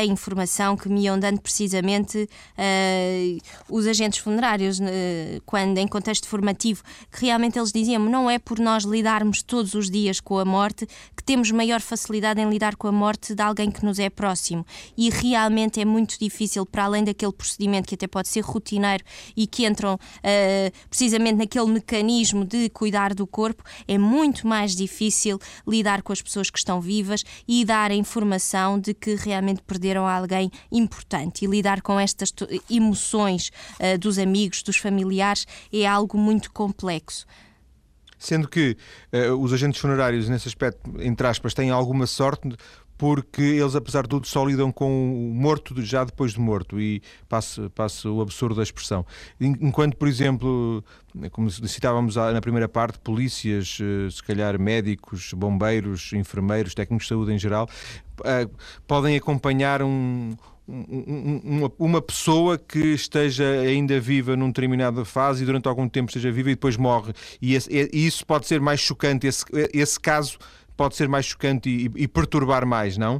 a 0.00 0.04
informação 0.04 0.76
que 0.76 0.88
me 0.88 1.02
iam 1.02 1.18
dando 1.18 1.40
precisamente 1.40 2.28
uh, 2.58 3.38
os 3.68 3.86
agentes 3.86 4.18
funerários, 4.18 4.78
uh, 4.80 4.84
quando 5.46 5.78
em 5.78 5.86
contexto 5.86 6.28
formativo, 6.28 6.82
que 7.12 7.26
realmente 7.26 7.58
eles 7.58 7.72
diziam 7.72 8.04
não 8.04 8.30
é 8.30 8.38
por 8.38 8.58
nós 8.58 8.84
lidarmos 8.84 9.42
todos 9.42 9.74
os 9.74 9.90
dias 9.90 10.20
com 10.20 10.38
a 10.38 10.44
morte 10.44 10.86
que 11.16 11.22
temos 11.22 11.50
maior 11.50 11.80
facilidade 11.80 12.40
em 12.40 12.48
lidar 12.48 12.76
com 12.76 12.88
a 12.88 12.92
morte 12.92 13.34
de 13.34 13.42
alguém 13.42 13.70
que 13.70 13.84
nos 13.84 13.98
é 13.98 14.10
próximo. 14.10 14.64
E 14.96 15.10
realmente 15.10 15.80
é 15.80 15.84
muito 15.84 16.18
difícil, 16.18 16.64
para 16.66 16.84
além 16.84 17.04
daquele 17.04 17.32
procedimento 17.32 17.88
que 17.88 17.94
até 17.94 18.06
pode 18.06 18.28
ser 18.28 18.40
rotineiro 18.40 19.04
e 19.36 19.46
que 19.46 19.66
entram 19.66 19.98
precisamente 20.88 21.36
naquele 21.36 21.66
mecanismo 21.66 22.44
de 22.44 22.68
cuidar 22.70 23.14
do 23.14 23.26
corpo, 23.26 23.62
é 23.86 23.98
muito 23.98 24.46
mais 24.46 24.74
difícil 24.74 25.38
lidar 25.66 26.02
com 26.02 26.12
as 26.12 26.22
pessoas 26.22 26.50
que 26.50 26.58
estão 26.58 26.80
vivas 26.80 27.24
e 27.46 27.64
dar 27.64 27.77
a 27.84 27.94
informação 27.94 28.78
de 28.78 28.92
que 28.94 29.14
realmente 29.14 29.62
perderam 29.62 30.06
alguém 30.06 30.50
importante. 30.70 31.44
E 31.44 31.48
lidar 31.48 31.80
com 31.80 31.98
estas 31.98 32.32
emoções 32.70 33.50
uh, 33.80 33.98
dos 33.98 34.18
amigos, 34.18 34.62
dos 34.62 34.76
familiares, 34.76 35.46
é 35.72 35.86
algo 35.86 36.18
muito 36.18 36.52
complexo. 36.52 37.26
Sendo 38.18 38.48
que 38.48 38.76
uh, 39.12 39.34
os 39.34 39.52
agentes 39.52 39.80
funerários, 39.80 40.28
nesse 40.28 40.48
aspecto, 40.48 40.90
entre 41.00 41.26
aspas, 41.26 41.54
têm 41.54 41.70
alguma 41.70 42.06
sorte, 42.06 42.48
porque 42.98 43.40
eles, 43.40 43.76
apesar 43.76 44.02
de 44.02 44.08
tudo, 44.08 44.26
só 44.26 44.44
lidam 44.44 44.72
com 44.72 45.30
o 45.30 45.32
morto 45.32 45.80
já 45.80 46.02
depois 46.02 46.32
de 46.32 46.40
morto, 46.40 46.80
e 46.80 47.00
passa, 47.28 47.70
o 48.10 48.20
absurdo 48.20 48.56
da 48.56 48.62
expressão. 48.62 49.06
Enquanto, 49.40 49.96
por 49.96 50.08
exemplo, 50.08 50.84
como 51.30 51.48
citávamos 51.48 52.16
na 52.16 52.40
primeira 52.40 52.68
parte, 52.68 52.98
polícias, 52.98 53.78
eh, 53.80 54.10
se 54.10 54.22
calhar 54.22 54.60
médicos, 54.60 55.32
bombeiros, 55.32 56.12
enfermeiros, 56.12 56.74
técnicos 56.74 57.06
de 57.06 57.08
saúde 57.10 57.32
em 57.32 57.38
geral, 57.38 57.68
eh, 58.24 58.48
podem 58.86 59.16
acompanhar 59.16 59.80
um, 59.80 60.36
uma, 61.78 62.02
pessoa 62.02 62.58
que 62.58 62.94
esteja 62.94 63.44
ainda 63.44 63.98
viva 63.98 64.36
numa 64.36 64.48
determinada 64.48 65.04
fase 65.04 65.42
e 65.42 65.46
durante 65.46 65.66
algum 65.66 65.88
tempo 65.88 66.10
esteja 66.10 66.30
viva 66.30 66.50
e 66.50 66.54
depois 66.54 66.76
morre. 66.76 67.12
E, 67.40 67.56
e 67.70 68.06
isso 68.06 68.26
pode 68.26 68.46
ser 68.46 68.60
mais 68.60 68.80
chocante, 68.80 69.26
esse, 69.26 69.44
esse 69.72 69.98
caso 69.98 70.36
pode 70.78 70.94
ser 70.94 71.08
mais 71.08 71.26
chocante 71.26 71.68
e, 71.68 71.90
e 72.04 72.08
perturbar 72.08 72.64
mais, 72.64 72.96
não? 72.96 73.16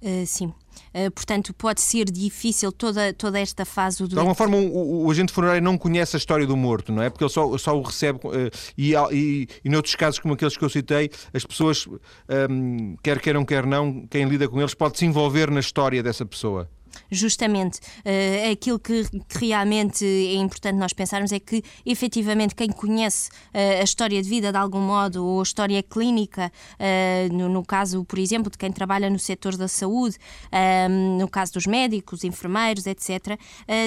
Uh, 0.00 0.26
sim. 0.26 0.46
Uh, 0.46 1.10
portanto, 1.14 1.52
pode 1.52 1.80
ser 1.82 2.06
difícil 2.06 2.72
toda, 2.72 3.12
toda 3.12 3.38
esta 3.38 3.64
fase 3.66 3.98
do. 3.98 4.08
De 4.08 4.18
alguma 4.18 4.34
forma, 4.34 4.56
o, 4.56 5.04
o, 5.04 5.10
agente 5.10 5.30
funerário 5.30 5.62
não 5.62 5.76
conhece 5.76 6.16
a 6.16 6.18
história 6.18 6.46
do 6.46 6.56
morto, 6.56 6.90
não 6.90 7.02
é? 7.02 7.10
Porque 7.10 7.22
ele 7.22 7.30
só, 7.30 7.56
só 7.58 7.78
o 7.78 7.82
recebe. 7.82 8.18
Uh, 8.24 8.50
e, 8.76 8.94
e, 9.12 9.48
e, 9.62 9.68
noutros 9.68 9.94
casos, 9.94 10.18
como 10.18 10.32
aqueles 10.32 10.56
que 10.56 10.64
eu 10.64 10.70
citei, 10.70 11.10
as 11.34 11.44
pessoas, 11.44 11.86
um, 11.86 11.98
ehm, 12.28 12.96
quer 13.02 13.20
queiram, 13.20 13.44
quer 13.44 13.66
não, 13.66 14.06
quem 14.06 14.24
lida 14.24 14.48
com 14.48 14.58
eles 14.58 14.74
pode 14.74 14.98
se 14.98 15.04
envolver 15.04 15.50
na 15.50 15.60
história 15.60 16.02
dessa 16.02 16.24
pessoa. 16.24 16.68
Justamente, 17.10 17.78
uh, 17.78 18.52
aquilo 18.52 18.78
que, 18.78 19.04
que, 19.28 19.46
realmente 19.46 20.04
é 20.04 20.34
importante 20.34 20.76
nós 20.76 20.92
pensarmos 20.92 21.32
é 21.32 21.38
que, 21.38 21.62
efetivamente, 21.84 22.54
quem 22.54 22.70
conhece 22.70 23.28
uh, 23.28 23.80
a 23.80 23.84
história 23.84 24.22
de 24.22 24.28
vida 24.28 24.50
de 24.50 24.58
algum 24.58 24.80
modo, 24.80 25.24
ou 25.24 25.40
a 25.40 25.42
história 25.42 25.82
clínica, 25.82 26.50
uh, 26.78 27.32
no, 27.32 27.48
no, 27.48 27.64
caso, 27.64 28.04
por 28.04 28.18
exemplo, 28.18 28.50
de 28.50 28.58
quem 28.58 28.72
trabalha 28.72 29.10
no 29.10 29.18
setor 29.18 29.56
da 29.56 29.68
saúde, 29.68 30.16
ehm, 30.50 31.18
no 31.18 31.28
caso 31.28 31.52
dos 31.52 31.66
médicos, 31.66 32.24
enfermeiros, 32.24 32.86
etc., 32.86 33.38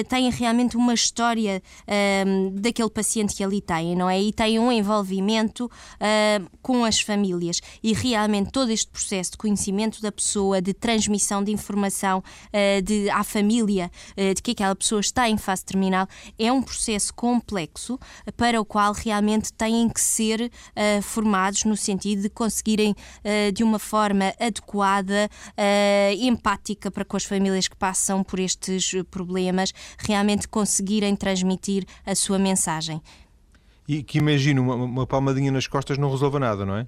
têm 0.08 0.30
realmente 0.30 0.76
uma 0.76 0.94
história 0.94 1.62
ehm, 1.86 2.50
daquele 2.54 2.90
paciente 2.90 3.34
que 3.34 3.44
ali 3.44 3.60
tem, 3.60 3.94
não 3.94 4.08
é? 4.08 4.20
E 4.20 4.32
têm 4.32 4.58
um 4.58 4.70
envolvimento 4.70 5.70
com 6.62 6.84
as 6.84 7.00
famílias. 7.00 7.60
E 7.82 7.92
realmente 7.92 8.50
todo 8.50 8.70
este 8.70 8.88
processo 8.90 9.32
de 9.32 9.36
conhecimento 9.36 10.00
da 10.00 10.10
pessoa, 10.10 10.60
de 10.60 10.72
transmissão 10.72 11.42
de 11.42 11.52
informação, 11.52 12.22
de 12.84 12.95
de, 13.02 13.10
à 13.10 13.22
família 13.22 13.90
eh, 14.16 14.34
de 14.34 14.42
que 14.42 14.52
aquela 14.52 14.74
pessoa 14.74 15.00
está 15.00 15.28
em 15.28 15.36
fase 15.36 15.64
terminal 15.64 16.06
é 16.38 16.52
um 16.52 16.62
processo 16.62 17.12
complexo 17.14 17.98
para 18.36 18.60
o 18.60 18.64
qual 18.64 18.92
realmente 18.92 19.52
têm 19.52 19.88
que 19.88 20.00
ser 20.00 20.40
uh, 20.40 21.02
formados 21.02 21.64
no 21.64 21.76
sentido 21.76 22.22
de 22.22 22.30
conseguirem, 22.30 22.92
uh, 22.92 23.52
de 23.52 23.62
uma 23.62 23.78
forma 23.78 24.34
adequada, 24.40 25.28
empática 26.18 26.90
para 26.90 27.04
com 27.04 27.16
as 27.16 27.24
famílias 27.24 27.68
que 27.68 27.76
passam 27.76 28.22
por 28.22 28.38
estes 28.38 28.92
problemas, 29.10 29.72
realmente 29.98 30.48
conseguirem 30.48 31.14
transmitir 31.16 31.84
a 32.04 32.14
sua 32.14 32.38
mensagem. 32.38 33.00
E 33.88 34.02
que 34.02 34.18
imagino, 34.18 34.62
uma, 34.62 34.74
uma 34.74 35.06
palmadinha 35.06 35.50
nas 35.50 35.66
costas 35.66 35.98
não 35.98 36.10
resolva 36.10 36.38
nada, 36.38 36.64
não 36.64 36.76
é? 36.76 36.86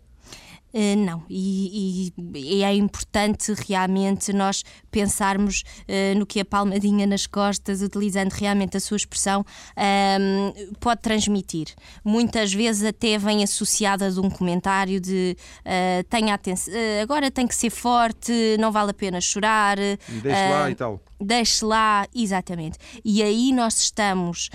Uh, 0.73 0.97
não, 0.97 1.23
e, 1.31 2.13
e, 2.35 2.63
é 2.63 2.75
importante 2.75 3.55
realmente 3.67 4.35
nós 4.35 4.63
pensarmos 4.91 5.63
uh, 5.89 6.19
no 6.19 6.27
que 6.27 6.41
a 6.41 6.45
palmadinha 6.45 7.07
nas 7.07 7.27
costas, 7.27 7.81
utilizando 7.81 8.33
realmente 8.33 8.77
a 8.77 8.81
sua 8.81 8.97
expressão, 8.97 9.41
uh, 9.41 10.77
pode 10.79 11.01
transmitir. 11.01 11.69
Muitas 12.05 12.53
vezes 12.53 12.85
até 12.85 13.17
vem 13.17 13.43
associada 13.43 14.11
de 14.11 14.21
um 14.21 14.29
comentário 14.29 15.01
de 15.01 15.37
uh, 15.61 16.05
tenha 16.11 16.35
atenção, 16.35 16.75
agora 17.03 17.31
tem 17.31 17.47
que 17.47 17.55
ser 17.55 17.71
forte, 17.71 18.33
não 18.59 18.71
vale 18.71 18.91
a 18.91 18.95
pena 18.95 19.21
chorar. 19.21 19.79
E 19.79 19.97
deixe 20.23 20.51
lá 20.51 20.71
e 20.71 20.75
tal 20.75 21.01
deixe 21.21 21.65
lá, 21.65 22.07
exatamente. 22.15 22.79
E 23.05 23.25
aí 23.25 23.53
nós 23.53 23.81
estamos 23.81 24.51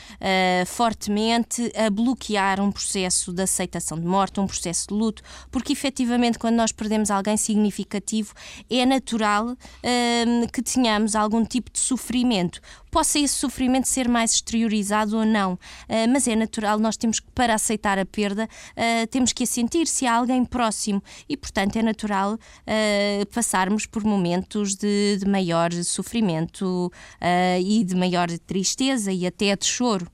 fortemente 0.66 1.70
a 1.76 1.90
bloquear 1.90 2.62
um 2.62 2.72
processo 2.72 3.34
de 3.34 3.42
aceitação 3.42 4.00
de 4.00 4.06
morte, 4.06 4.40
um 4.40 4.48
processo 4.48 4.88
de 4.88 4.94
luto, 4.94 5.22
porque 5.52 5.74
efetivamente 5.74 6.03
quando 6.40 6.56
nós 6.56 6.72
perdemos 6.72 7.12
alguém 7.12 7.38
significativo 7.38 8.34
é 8.70 8.86
natural 8.86 9.50
uh, 9.50 10.52
que 10.52 10.62
tenhamos 10.62 11.16
algum 11.16 11.44
tipo 11.46 11.72
de 11.72 11.80
sofrimento 11.80 12.62
possa 12.94 13.18
esse 13.18 13.34
sofrimento 13.34 13.88
ser 13.88 14.08
mais 14.08 14.36
exteriorizado 14.36 15.18
ou 15.18 15.26
não. 15.26 15.54
Uh, 15.54 16.08
mas 16.12 16.28
é 16.28 16.36
natural, 16.36 16.78
nós 16.78 16.96
temos 16.96 17.20
que, 17.20 17.26
para 17.32 17.56
aceitar 17.56 17.98
a 17.98 18.06
perda, 18.06 18.48
uh, 18.48 19.08
temos 19.08 19.34
que 19.34 19.44
a 19.44 19.48
sentir 19.48 19.88
se 19.88 20.06
há 20.06 20.14
alguém 20.16 20.46
próximo 20.46 21.02
e, 21.28 21.36
portanto, 21.36 21.76
é 21.76 21.82
natural 21.82 22.38
passarmos 23.34 23.86
por 23.86 24.04
momentos 24.04 24.76
de, 24.76 25.18
de 25.18 25.26
maior 25.26 25.72
sofrimento 25.84 26.92
e 27.64 27.84
de 27.84 27.96
maior 27.96 28.30
tristeza 28.46 29.12
e 29.12 29.26
até 29.26 29.56
de 29.56 29.66
choro. 29.66 30.08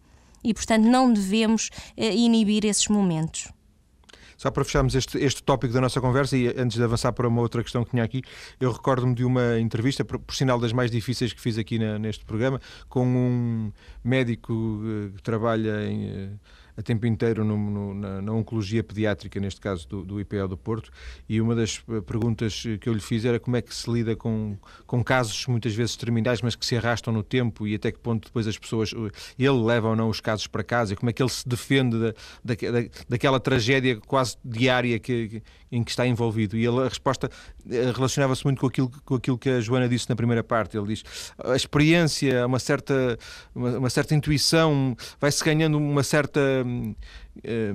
E, 0.43 0.54
portanto, 0.54 0.86
não 0.86 1.12
devemos 1.12 1.69
inibir 1.97 2.65
esses 2.65 2.88
momentos. 2.88 3.49
Só 4.39 4.49
para 4.49 4.63
fecharmos 4.63 4.95
este, 4.95 5.17
este 5.17 5.43
tópico 5.43 5.73
da 5.73 5.82
nossa 5.82 5.99
conversa 5.99 6.38
e 6.38 6.47
antes 6.58 6.78
de 6.78 6.84
avançar 6.84 7.12
para 7.12 7.28
uma 7.28 7.41
outra 7.41 7.62
questão 7.62 7.84
que 7.84 7.91
tinha 7.91 8.06
aqui, 8.06 8.21
eu 8.58 8.71
recordo-me 8.71 9.13
de 9.13 9.25
uma 9.25 9.60
entrevista, 9.60 10.06
por, 10.06 10.17
por, 10.17 10.34
sinal 10.34 10.58
das 10.58 10.71
mais 10.71 10.89
difíceis 10.89 11.34
que 11.34 11.41
fiz 11.41 11.58
aqui 11.58 11.78
na, 11.78 11.99
neste 11.99 12.23
programa, 12.23 12.62
com 12.88 13.06
um 13.06 13.69
médico 14.02 14.54
uh, 14.54 15.12
que 15.13 15.21
trabalha 15.21 15.86
em. 15.86 16.39
A 16.80 16.82
tempo 16.82 17.06
inteiro 17.06 17.44
no, 17.44 17.58
no, 17.58 17.94
na, 17.94 18.22
na, 18.22 18.32
oncologia 18.32 18.82
pediátrica, 18.82 19.38
neste 19.38 19.60
caso 19.60 19.86
do, 19.86 20.06
do 20.06 20.22
IPO 20.22 20.48
do 20.48 20.56
Porto, 20.56 20.89
e 21.28 21.42
uma 21.42 21.54
das 21.54 21.80
perguntas 22.08 22.63
que 22.80 22.88
eu 22.88 22.94
lhe 22.94 23.02
fiz 23.02 23.26
era 23.26 23.38
como 23.38 23.58
é 23.58 23.62
que 23.62 23.76
se 23.76 23.92
lida 23.92 24.15
com, 24.15 24.58
com 24.88 25.04
casos 25.04 25.46
muitas 25.48 25.76
vezes 25.76 25.98
terminais, 25.98 26.42
mas 26.42 26.56
que 26.56 26.65
se 26.65 26.78
arrastam 26.78 27.13
no 27.13 27.22
tempo 27.22 27.68
e 27.68 27.76
até 27.76 27.92
que 27.92 28.00
ponto 28.00 28.28
depois 28.28 28.48
as 28.48 28.58
pessoas, 28.58 28.94
ele 29.38 29.62
leva 29.62 29.89
ou 29.89 29.96
não 29.98 30.08
os 30.08 30.22
casos 30.22 30.48
para 30.48 30.63
casa, 30.63 30.94
e 30.94 30.96
como 30.96 31.10
é 31.10 31.13
que 31.13 31.22
ele 31.22 31.30
se 31.30 31.46
defende 31.46 32.00
da, 32.00 32.13
da, 32.46 32.56
daquela 33.10 33.42
tragédia 33.42 34.00
quase 34.08 34.38
diária 34.46 34.98
que, 35.00 35.44
em 35.70 35.84
que 35.84 35.92
está 35.92 36.08
envolvido. 36.08 36.56
E 36.56 36.65
ele, 36.65 36.80
a 36.80 36.88
resposta 36.88 37.30
eh, 37.70 37.92
relacionava-se 37.94 38.46
muito 38.46 38.62
com 38.62 38.68
aquilo, 38.68 38.89
com 39.04 39.15
aquilo 39.15 39.38
que 39.38 39.50
a 39.50 39.60
Joana 39.60 39.89
disse 39.89 40.10
na 40.10 40.15
primeira 40.15 40.44
parte. 40.46 40.78
Ele 40.78 40.88
diz 40.88 41.04
a 41.44 41.58
experiência, 41.58 42.46
uma 42.46 42.60
certa, 42.60 43.18
uma, 43.54 43.80
uma 43.80 43.89
certa 43.89 44.15
intuição, 44.15 44.96
vai-se 45.20 45.44
ganhando 45.44 45.78
uma 45.78 46.04
certa 46.04 46.63
um, 46.69 46.95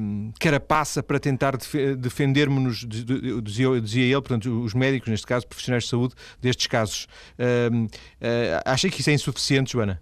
hum, 0.01 0.33
carapaça 0.39 1.03
para 1.03 1.19
tentar 1.19 1.57
def 1.57 1.75
defendermos-nos, 1.99 2.87
dizia, 2.87 3.81
dizia 3.81 4.05
ele, 4.05 4.15
portanto, 4.15 4.63
os 4.63 4.75
médicos, 4.75 5.09
neste 5.09 5.27
caso, 5.27 5.47
profissionais 5.47 5.85
de 5.85 5.91
saúde, 5.91 6.15
destes 6.41 6.67
casos. 6.67 7.07
Uh, 7.39 7.89
acha 8.65 8.89
que 8.89 9.01
isso 9.01 9.11
é 9.11 9.13
insuficiente, 9.13 9.73
Joana? 9.73 10.01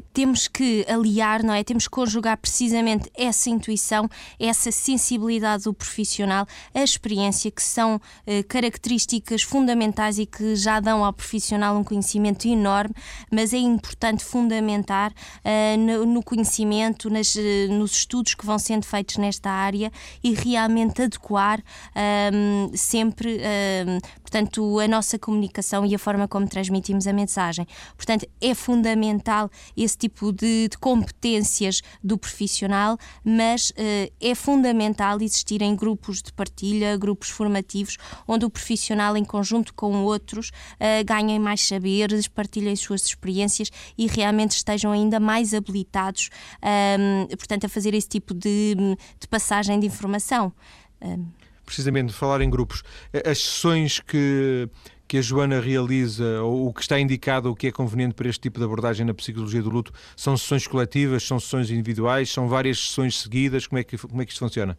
Um 0.00 0.10
temos 0.12 0.48
que 0.48 0.84
aliar, 0.88 1.42
não 1.42 1.54
é? 1.54 1.64
Temos 1.64 1.84
que 1.84 1.90
conjugar 1.90 2.36
precisamente 2.36 3.10
essa 3.16 3.48
intuição, 3.48 4.08
essa 4.38 4.70
sensibilidade 4.70 5.64
do 5.64 5.74
profissional, 5.74 6.46
a 6.74 6.82
experiência, 6.82 7.50
que 7.50 7.62
são 7.62 8.00
eh, 8.26 8.42
características 8.42 9.42
fundamentais 9.42 10.18
e 10.18 10.26
que 10.26 10.54
já 10.56 10.78
dão 10.78 11.04
ao 11.04 11.12
profissional 11.12 11.76
um 11.76 11.82
conhecimento 11.82 12.46
enorme, 12.46 12.94
mas 13.30 13.52
é 13.52 13.58
importante 13.58 14.24
fundamentar 14.24 15.12
eh, 15.42 15.76
no, 15.76 16.04
no, 16.04 16.22
conhecimento, 16.22 17.08
nas, 17.08 17.34
eh, 17.36 17.66
nos 17.68 17.92
estudos 17.92 18.34
que 18.34 18.44
vão 18.44 18.58
sendo 18.58 18.84
feitos 18.84 19.16
nesta 19.16 19.50
área 19.50 19.90
e 20.22 20.34
realmente 20.34 21.02
adequar 21.02 21.62
ehm, 21.94 22.70
sempre, 22.74 23.38
ehm, 23.40 23.98
portanto, 24.20 24.78
a 24.78 24.86
nossa 24.86 25.18
comunicação 25.18 25.84
e 25.86 25.94
a 25.94 25.98
forma 25.98 26.28
como 26.28 26.46
transmitimos 26.46 27.06
a 27.06 27.12
mensagem. 27.12 27.66
Portanto, 27.96 28.26
é 28.40 28.54
fundamental 28.54 29.50
esse 29.76 29.89
tipo 29.96 30.32
de, 30.32 30.68
de 30.68 30.78
competências 30.78 31.80
do 32.02 32.16
profissional, 32.16 32.98
mas 33.24 33.70
uh, 33.70 34.12
é 34.20 34.34
fundamental 34.34 35.20
existirem 35.20 35.74
grupos 35.74 36.22
de 36.22 36.32
partilha, 36.32 36.96
grupos 36.96 37.28
formativos, 37.30 37.96
onde 38.26 38.44
o 38.44 38.50
profissional, 38.50 39.16
em 39.16 39.24
conjunto 39.24 39.74
com 39.74 40.04
outros, 40.04 40.48
uh, 40.48 41.04
ganhem 41.04 41.38
mais 41.38 41.66
saberes, 41.66 42.28
partilhem 42.28 42.76
suas 42.76 43.04
experiências 43.04 43.70
e 43.96 44.06
realmente 44.06 44.52
estejam 44.52 44.92
ainda 44.92 45.20
mais 45.20 45.54
habilitados, 45.54 46.30
ehm, 46.62 47.26
portanto, 47.36 47.66
a 47.66 47.68
fazer 47.68 47.94
esse 47.94 48.08
tipo 48.08 48.34
de, 48.34 48.74
de 49.18 49.28
passagem 49.28 49.78
de 49.78 49.86
informação. 49.86 50.52
Ehm. 51.00 51.26
Precisamente, 51.64 52.12
falar 52.12 52.40
em 52.40 52.50
grupos. 52.50 52.82
As 53.24 53.38
sessões 53.38 54.00
que 54.00 54.68
que 55.10 55.18
a 55.18 55.22
Joana 55.22 55.58
realiza 55.58 56.40
ou 56.40 56.68
o 56.68 56.72
que 56.72 56.82
está 56.82 57.00
indicado 57.00 57.50
o 57.50 57.56
que 57.56 57.66
é 57.66 57.72
conveniente 57.72 58.14
para 58.14 58.28
este 58.28 58.42
tipo 58.42 58.60
de 58.60 58.64
abordagem 58.64 59.04
na 59.04 59.12
psicologia 59.12 59.60
do 59.60 59.68
luto 59.68 59.92
são 60.14 60.36
sessões 60.36 60.68
coletivas, 60.68 61.26
são 61.26 61.40
sessões 61.40 61.68
individuais, 61.68 62.30
são 62.30 62.46
várias 62.46 62.78
sessões 62.78 63.18
seguidas? 63.18 63.66
Como 63.66 63.80
é 63.80 63.82
que, 63.82 63.98
como 63.98 64.22
é 64.22 64.24
que 64.24 64.30
isto 64.30 64.38
funciona? 64.38 64.78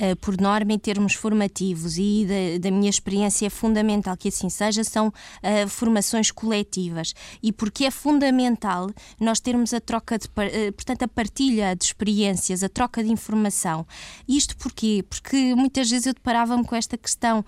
Uh, 0.00 0.16
por 0.16 0.40
norma, 0.40 0.72
em 0.72 0.78
termos 0.78 1.14
formativos, 1.14 1.98
e 1.98 2.26
da, 2.26 2.68
da, 2.68 2.70
minha 2.74 2.90
experiência 2.90 3.46
é 3.46 3.50
fundamental 3.50 4.16
que 4.16 4.28
assim 4.28 4.48
seja, 4.48 4.84
são 4.84 5.08
uh, 5.08 5.68
formações 5.68 6.30
coletivas. 6.30 7.14
E 7.42 7.52
porque 7.52 7.84
é 7.84 7.90
fundamental 7.90 8.90
nós 9.20 9.40
termos 9.40 9.72
a 9.72 9.80
troca 9.80 10.18
de, 10.18 10.26
uh, 10.26 10.72
portanto, 10.72 11.02
a 11.02 11.08
partilha 11.08 11.74
de 11.74 11.84
experiências, 11.84 12.62
a 12.62 12.68
troca 12.68 13.02
de 13.02 13.10
informação. 13.10 13.86
Isto 14.28 14.56
porquê? 14.56 15.04
Porque 15.08 15.54
muitas 15.54 15.90
vezes 15.90 16.06
eu 16.06 16.14
deparava-me 16.14 16.64
com 16.64 16.76
esta 16.76 16.96
questão 16.96 17.44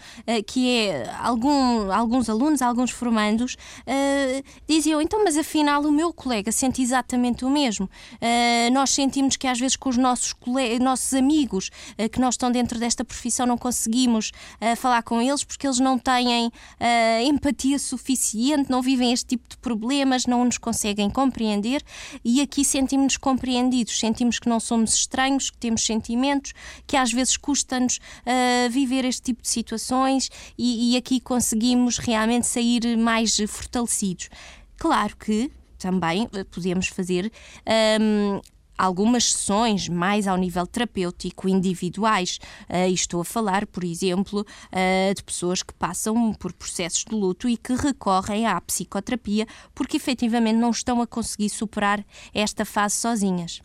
que 0.46 0.68
é 0.70 1.10
algum, 1.20 1.90
alguns 1.90 2.28
alunos, 2.28 2.62
alguns 2.62 2.90
formandos 2.90 3.56
diziam, 4.68 5.00
então, 5.00 5.22
mas 5.24 5.36
afinal 5.36 5.82
o 5.82 5.92
meu 5.92 6.12
colega 6.12 6.50
sente 6.52 6.82
exatamente 6.82 7.44
o 7.44 7.50
mesmo. 7.50 7.88
nós 8.72 8.90
sentimos 8.90 9.36
que 9.36 9.46
às 9.46 9.58
vezes 9.58 9.76
com 9.76 9.88
os 9.88 9.96
nossos, 9.96 10.34
nossos 10.80 11.14
amigos 11.14 11.70
que 12.10 12.20
nós 12.20 12.35
estão 12.36 12.50
dentro 12.50 12.78
desta 12.78 13.04
profissão 13.04 13.46
não 13.46 13.58
conseguimos 13.58 14.30
uh, 14.60 14.76
falar 14.76 15.02
com 15.02 15.20
eles 15.20 15.42
porque 15.44 15.66
eles 15.66 15.78
não 15.78 15.98
têm 15.98 16.46
uh, 16.46 16.50
empatia 17.24 17.78
suficiente, 17.78 18.70
não 18.70 18.80
vivem 18.82 19.12
este 19.12 19.26
tipo 19.26 19.48
de 19.48 19.56
problemas, 19.58 20.26
não 20.26 20.44
nos 20.44 20.58
conseguem 20.58 21.10
compreender 21.10 21.82
e 22.24 22.40
aqui 22.40 22.64
sentimos-nos 22.64 23.16
compreendidos, 23.16 23.98
sentimos 23.98 24.38
que 24.38 24.48
não 24.48 24.60
somos 24.60 24.94
estranhos, 24.94 25.50
que 25.50 25.58
temos 25.58 25.84
sentimentos, 25.84 26.52
que 26.86 26.96
às 26.96 27.12
vezes 27.12 27.36
custa-nos 27.36 27.96
uh, 27.96 28.70
viver 28.70 29.04
este 29.04 29.22
tipo 29.22 29.42
de 29.42 29.48
situações 29.48 30.30
e, 30.58 30.92
e 30.92 30.96
aqui 30.96 31.20
conseguimos 31.20 31.98
realmente 31.98 32.46
sair 32.46 32.96
mais 32.96 33.36
fortalecidos. 33.48 34.28
Claro 34.78 35.16
que 35.16 35.50
também 35.78 36.28
podemos 36.50 36.88
fazer 36.88 37.30
um, 38.00 38.40
algumas 38.76 39.32
sessões 39.32 39.88
mais 39.88 40.26
ao 40.26 40.36
nível 40.36 40.66
terapêutico, 40.66 41.48
individuais. 41.48 42.38
Uh, 42.68 42.92
estou 42.92 43.20
a 43.20 43.24
falar, 43.24 43.66
por 43.66 43.84
exemplo, 43.84 44.40
uh, 44.40 45.14
de 45.14 45.22
pessoas 45.22 45.62
que 45.62 45.72
passam 45.74 46.32
por 46.34 46.52
processos 46.52 47.04
de 47.04 47.14
luto 47.14 47.48
e 47.48 47.56
que 47.56 47.74
recorrem 47.74 48.46
à 48.46 48.60
psicoterapia 48.60 49.46
porque 49.74 49.96
efetivamente 49.96 50.56
não 50.56 50.70
estão 50.70 51.00
a 51.00 51.06
conseguir 51.06 51.48
superar 51.48 52.04
esta 52.34 52.64
fase 52.64 52.96
sozinhas. 52.96 53.60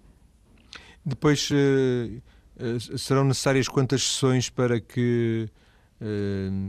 Depois 1.05 1.49
uh, 1.51 2.97
serão 2.97 3.23
necessárias 3.23 3.67
quantas 3.67 4.03
sessões 4.03 4.49
para 4.49 4.79
que 4.79 5.49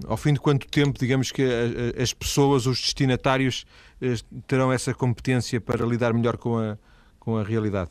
ao 0.07 0.17
fim 0.19 0.35
de 0.35 0.41
quanto 0.41 0.67
tempo, 0.67 0.99
digamos 0.99 1.33
que 1.33 1.43
as 1.99 2.13
pessoas, 2.13 2.67
os 2.67 2.79
destinatários, 2.79 3.65
terão 4.47 4.71
essa 4.71 4.93
competência 4.93 5.59
para 5.59 5.87
lidar 5.87 6.13
melhor 6.13 6.37
com 6.37 6.59
a, 6.59 6.77
com 7.19 7.39
a 7.39 7.43
realidade? 7.43 7.91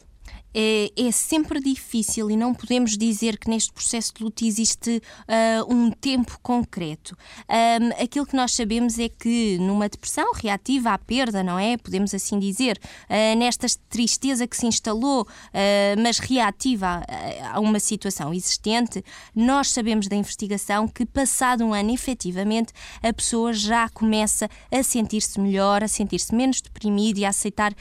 É, 0.53 0.91
é, 0.97 1.11
sempre 1.11 1.59
difícil 1.61 2.29
e 2.29 2.35
não 2.35 2.53
podemos 2.53 2.97
dizer 2.97 3.37
que 3.37 3.49
neste 3.49 3.71
processo 3.71 4.13
de 4.13 4.23
luto 4.23 4.43
existe 4.43 5.01
uh, 5.27 5.73
um 5.73 5.91
tempo 5.91 6.37
concreto. 6.41 7.17
Um, 7.49 8.03
aquilo 8.03 8.25
que 8.25 8.35
nós 8.35 8.53
sabemos 8.53 8.99
é 8.99 9.07
que 9.07 9.57
numa 9.59 9.87
depressão 9.87 10.33
reativa 10.33 10.91
à 10.91 10.97
perda, 10.97 11.43
não 11.43 11.57
é? 11.57 11.77
Podemos 11.77 12.13
assim 12.13 12.37
dizer, 12.39 12.79
uh, 13.09 13.37
nesta 13.37 13.67
tristeza 13.89 14.45
que 14.45 14.57
se 14.57 14.65
instalou, 14.65 15.21
uh, 15.21 16.01
mas 16.01 16.19
reativa 16.19 17.01
a, 17.07 17.55
a, 17.55 17.59
uma 17.59 17.79
situação 17.79 18.33
existente, 18.33 19.03
nós 19.33 19.71
sabemos 19.71 20.07
da 20.07 20.15
investigação 20.15 20.87
que 20.87 21.05
passado 21.05 21.63
um 21.63 21.73
ano, 21.73 21.91
efetivamente, 21.91 22.73
a 23.01 23.13
pessoa 23.13 23.53
já 23.53 23.87
começa 23.89 24.49
a 24.69 24.83
sentir-se 24.83 25.39
melhor, 25.39 25.83
a 25.83 25.87
sentir-se 25.87 26.35
menos 26.35 26.61
deprimida 26.61 27.19
e 27.21 27.25
a 27.25 27.29
aceitar 27.29 27.73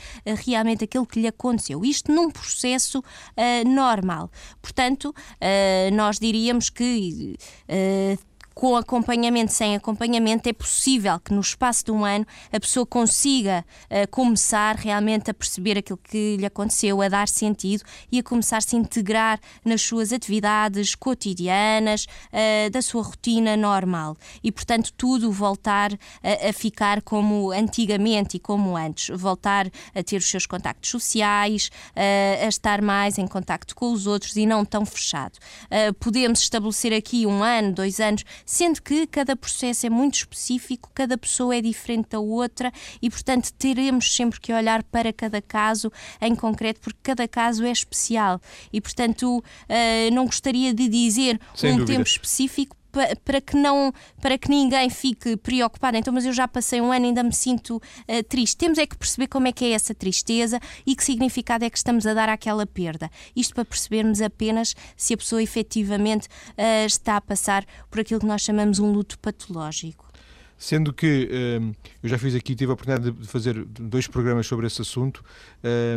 realmente 0.44 0.84
aquilo 0.84 1.06
que 1.06 1.20
lhe 1.20 1.26
aconteceu. 1.26 1.84
Isto 1.84 2.12
num 2.12 2.30
processo 2.30 2.59
uh, 2.98 3.68
normal. 3.68 4.30
Portanto, 4.60 5.10
uh, 5.10 5.94
nós 5.94 6.18
diríamos 6.18 6.70
que 6.70 7.36
uh, 7.68 8.29
com 8.54 8.76
acompanhamento, 8.76 9.52
sem 9.52 9.76
acompanhamento, 9.76 10.48
é 10.48 10.52
possível 10.52 11.18
que 11.20 11.32
no 11.32 11.40
espaço 11.40 11.84
de 11.84 11.90
um 11.90 12.04
ano 12.04 12.26
a 12.52 12.60
pessoa 12.60 12.84
consiga 12.84 13.64
uh, 13.84 14.08
começar 14.10 14.76
realmente 14.76 15.30
a 15.30 15.34
perceber 15.34 15.78
aquilo 15.78 15.98
que 15.98 16.36
lhe 16.36 16.46
aconteceu, 16.46 17.00
a 17.00 17.08
dar 17.08 17.28
sentido 17.28 17.84
e 18.10 18.18
a 18.18 18.22
começar 18.22 18.58
a 18.58 18.60
se 18.60 18.76
integrar 18.76 19.40
nas 19.64 19.82
suas 19.82 20.12
atividades 20.12 20.94
cotidianas, 20.94 22.04
uh, 22.04 22.70
da 22.70 22.82
sua 22.82 23.02
rotina 23.02 23.56
normal. 23.56 24.16
E, 24.42 24.50
portanto, 24.50 24.92
tudo 24.96 25.30
voltar 25.30 25.92
a, 26.22 26.48
a 26.48 26.52
ficar 26.52 27.02
como 27.02 27.50
antigamente 27.52 28.36
e 28.36 28.40
como 28.40 28.76
antes. 28.76 29.16
Voltar 29.16 29.70
a 29.94 30.02
ter 30.02 30.16
os 30.16 30.28
seus 30.28 30.46
contactos 30.46 30.90
sociais, 30.90 31.70
uh, 31.96 32.44
a 32.44 32.48
estar 32.48 32.82
mais 32.82 33.16
em 33.18 33.26
contacto 33.26 33.74
com 33.74 33.92
os 33.92 34.06
outros 34.06 34.36
e 34.36 34.44
não 34.44 34.64
tão 34.64 34.84
fechado. 34.84 35.38
podemos 35.98 36.40
estabelecer 36.40 36.92
aqui 36.92 37.26
um 37.26 37.42
ano, 37.42 37.72
dois 37.72 38.00
anos 38.00 38.24
sendo 38.44 38.82
que 38.82 39.06
cada 39.06 39.36
processo 39.36 39.86
é 39.86 39.90
muito 39.90 40.14
específico, 40.14 40.90
cada 40.94 41.16
pessoa 41.16 41.54
é 41.54 41.60
diferente 41.60 42.10
da 42.10 42.20
outra 42.20 42.72
e, 43.00 43.08
portanto, 43.10 43.52
teremos 43.52 44.14
sempre 44.14 44.40
que 44.40 44.52
olhar 44.52 44.82
para 44.84 45.12
cada 45.12 45.40
caso 45.40 45.92
em 46.20 46.34
concreto, 46.34 46.80
porque 46.80 46.98
cada 47.02 47.26
caso 47.28 47.64
é 47.64 47.70
especial 47.70 48.40
e, 48.72 48.80
portanto, 48.80 49.38
uh, 49.38 50.14
não 50.14 50.26
gostaria 50.26 50.72
de 50.72 50.88
dizer 50.88 51.40
Sem 51.54 51.72
um 51.72 51.76
dúvida. 51.78 51.98
tempo 51.98 52.08
específico 52.08 52.79
para 53.24 53.40
que 53.40 53.56
não 53.56 53.92
para 54.20 54.36
que 54.36 54.48
ninguém 54.48 54.90
fique 54.90 55.36
preocupado. 55.36 55.96
Então 55.96 56.12
mas 56.12 56.24
eu 56.24 56.32
já 56.32 56.46
passei 56.46 56.80
um 56.80 56.92
ano 56.92 57.06
e 57.06 57.08
ainda 57.08 57.22
me 57.22 57.32
sinto 57.32 57.76
uh, 57.76 58.22
triste. 58.28 58.56
Temos 58.56 58.78
é 58.78 58.86
que 58.86 58.96
perceber 58.96 59.28
como 59.28 59.48
é 59.48 59.52
que 59.52 59.64
é 59.64 59.70
essa 59.70 59.94
tristeza 59.94 60.60
e 60.86 60.94
que 60.94 61.04
significado 61.04 61.64
é 61.64 61.70
que 61.70 61.76
estamos 61.78 62.06
a 62.06 62.14
dar 62.14 62.28
àquela 62.28 62.66
perda. 62.66 63.10
Isto 63.34 63.54
para 63.54 63.64
percebermos 63.64 64.20
apenas 64.20 64.74
se 64.96 65.14
a 65.14 65.16
pessoa 65.16 65.42
efetivamente 65.42 66.26
uh, 66.26 66.86
está 66.86 67.16
a 67.16 67.20
passar 67.20 67.64
por 67.90 68.00
aquilo 68.00 68.20
que 68.20 68.26
nós 68.26 68.42
chamamos 68.42 68.78
um 68.78 68.90
luto 68.90 69.18
patológico 69.18 70.09
Sendo 70.62 70.92
que 70.92 71.26
um, 71.58 71.72
eu 72.02 72.08
já 72.10 72.18
fiz 72.18 72.34
aqui, 72.34 72.54
tive 72.54 72.70
a 72.70 72.74
oportunidade 72.74 73.10
de 73.18 73.26
fazer 73.26 73.64
dois 73.64 74.06
programas 74.06 74.46
sobre 74.46 74.66
esse 74.66 74.82
assunto, 74.82 75.24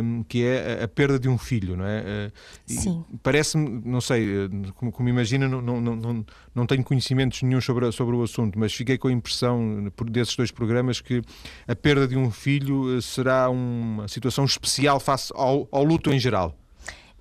um, 0.02 0.22
que 0.22 0.42
é 0.42 0.80
a, 0.80 0.84
a, 0.84 0.88
perda 0.88 1.18
de 1.18 1.28
um 1.28 1.36
filho, 1.36 1.76
não 1.76 1.84
é? 1.84 2.32
Sim. 2.64 3.04
Parece-me, 3.22 3.82
não 3.84 4.00
sei, 4.00 4.26
como, 4.74 4.90
como 4.90 5.06
imagina, 5.06 5.46
não, 5.46 5.60
não, 5.60 5.80
não, 5.82 6.26
não 6.54 6.66
tenho 6.66 6.82
conhecimentos 6.82 7.42
nenhum 7.42 7.60
sobre, 7.60 7.92
sobre 7.92 8.16
o 8.16 8.22
assunto, 8.22 8.58
mas 8.58 8.72
fiquei 8.72 8.96
com 8.96 9.08
a 9.08 9.12
impressão 9.12 9.92
desses 10.06 10.34
dois 10.34 10.50
programas 10.50 10.98
que 10.98 11.20
a 11.68 11.76
perda 11.76 12.08
de 12.08 12.16
um 12.16 12.30
filho 12.30 13.02
será 13.02 13.50
uma 13.50 14.08
situação 14.08 14.46
especial 14.46 14.98
face 14.98 15.30
ao, 15.36 15.68
ao 15.70 15.84
luto 15.84 16.10
em 16.10 16.18
geral 16.18 16.56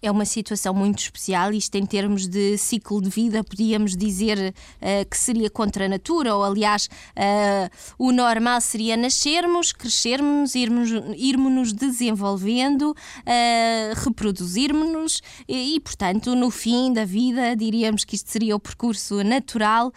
é 0.03 0.11
uma 0.11 0.25
situação 0.25 0.73
muito 0.73 0.99
especial. 0.99 1.53
Isto, 1.53 1.75
em 1.75 1.85
termos 1.85 2.27
de 2.27 2.57
ciclo 2.57 3.01
de 3.01 3.09
vida, 3.09 3.41
podíamos 3.41 3.95
dizer 3.95 4.53
uh, 4.53 5.09
que 5.09 5.17
seria 5.17 5.49
contra 5.49 5.85
a 5.85 5.89
natura, 5.89 6.35
ou 6.35 6.43
aliás, 6.43 6.87
uh, 6.87 7.69
o 7.97 8.11
normal 8.11 8.59
seria 8.59 8.97
nascermos, 8.97 9.71
crescermos, 9.71 10.55
irmos, 10.55 10.89
irmos 11.15 11.71
desenvolvendo, 11.71 12.91
uh, 12.91 14.03
reproduzirmos 14.03 15.21
e, 15.47 15.75
e, 15.75 15.79
portanto, 15.79 16.35
no 16.35 16.51
fim 16.51 16.91
da 16.91 17.05
vida, 17.05 17.55
diríamos 17.55 18.03
que 18.03 18.15
isto 18.15 18.29
seria 18.29 18.55
o 18.55 18.59
percurso 18.59 19.23
natural, 19.23 19.93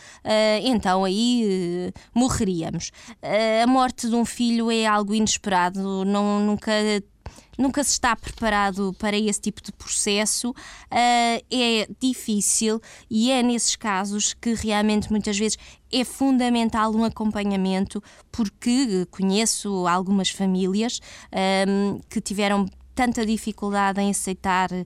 então 0.63 1.05
aí 1.05 1.93
morreríamos. 2.15 2.93
a 3.63 3.67
morte 3.67 4.09
de 4.09 4.15
um 4.15 4.25
filho 4.25 4.71
é 4.71 4.87
algo 4.87 5.15
inesperado, 5.15 6.05
não, 6.05 6.41
nunca 6.41 6.73
nunca 7.59 7.83
se 7.83 7.93
está 7.93 8.15
preparado 8.15 8.95
para 8.99 9.17
esse 9.17 9.41
tipo 9.41 9.63
de 9.63 9.73
processo, 9.73 10.51
uh, 10.51 10.55
é 11.51 11.89
difícil 12.01 12.81
e 13.11 13.31
é 13.31 13.43
nesses 13.43 13.77
casos 13.77 14.35
que 14.35 14.55
realmente 14.55 15.11
muitas 15.11 15.39
vezes 15.39 15.59
é 15.93 16.05
fundamental 16.05 16.93
um 16.95 17.05
acompanhamento, 17.05 18.03
porque 18.31 19.07
conheço 19.11 19.87
algumas 19.87 20.31
famílias 20.31 21.01
ah, 21.33 21.65
que 22.11 22.21
tiveram 22.21 22.67
tanta 22.97 23.27
dificuldade 23.27 24.01
em 24.01 24.11
aceitar 24.11 24.73
uh, 24.73 24.85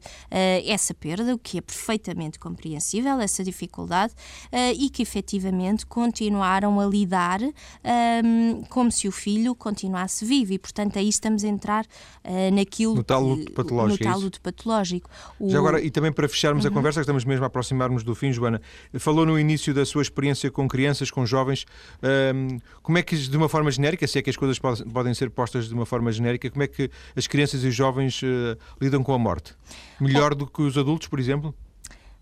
essa 0.67 0.93
perda, 0.93 1.33
o 1.33 1.39
que 1.39 1.59
é 1.59 1.61
perfeitamente 1.61 2.41
compreensível, 2.41 3.21
essa 3.21 3.45
dificuldade, 3.45 4.13
uh, 4.53 4.75
e 4.77 4.91
que 4.91 5.01
efetivamente 5.01 5.87
continuaram 5.87 6.81
a 6.81 6.87
lidar 6.87 7.41
um, 7.41 7.53
ehm, 7.85 8.63
como 8.69 8.91
se 8.91 9.07
o 9.07 9.13
filho 9.13 9.55
continuasse 9.55 10.25
vivo. 10.25 10.53
E, 10.53 10.59
portanto, 10.59 10.99
aí 10.99 11.09
estamos 11.09 11.45
a 11.45 11.47
entrar 11.49 11.85
uh, 11.85 12.53
naquilo. 12.53 12.97
No 12.97 13.05
tal 13.05 13.23
luto 13.23 13.53
patológico. 13.53 14.05
No 14.05 14.11
tal 14.11 14.21
luto 14.21 14.41
patológico. 14.41 15.09
O... 15.39 15.49
Já 15.49 15.59
agora, 15.59 15.81
e 15.81 15.89
também 15.89 16.11
para 16.11 16.29
fecharmos 16.29 16.65
uhum. 16.65 16.71
a 16.73 16.75
conversa, 16.75 16.99
que 16.99 17.03
estamos 17.03 17.25
mesmo 17.25 17.45
a 17.45 17.47
aproximar-nos 17.47 18.03
do 18.03 18.15
fim, 18.17 18.33
Joana, 18.33 18.61
falou 18.99 19.25
no 19.25 19.39
início 19.39 19.73
da 19.73 19.87
sua 19.87 20.03
experiência 20.03 20.51
com 20.51 20.67
crianças, 20.67 21.13
com 21.13 21.25
jovens. 21.25 21.65
Um, 22.03 22.09
ehm, 22.09 22.59
como 22.83 22.99
é 22.99 23.03
que, 23.03 23.17
de 23.17 23.37
uma 23.37 23.49
forma 23.49 23.71
genérica, 23.71 24.05
se 24.09 24.19
é 24.19 24.23
que 24.23 24.31
as 24.31 24.37
coisas 24.37 24.59
podem 24.59 25.15
ser 25.15 25.31
postas 25.31 25.69
de 25.69 25.75
uma 25.75 25.87
forma 25.87 26.11
genérica, 26.11 26.51
como 26.51 26.65
é 26.65 26.67
que 26.67 26.91
as 27.15 27.29
crianças 27.29 27.63
e 27.63 27.69
os 27.69 27.75
jovens 27.75 28.00
jovens 28.01 28.23
uh, 28.23 28.59
lidam 28.81 29.03
com 29.03 29.13
a 29.13 29.19
morte? 29.19 29.55
Melhor 30.01 30.35
do 30.35 30.47
que 30.47 30.63
os 30.63 30.79
adultos, 30.79 31.09
por 31.09 31.21
exemplo? 31.21 31.55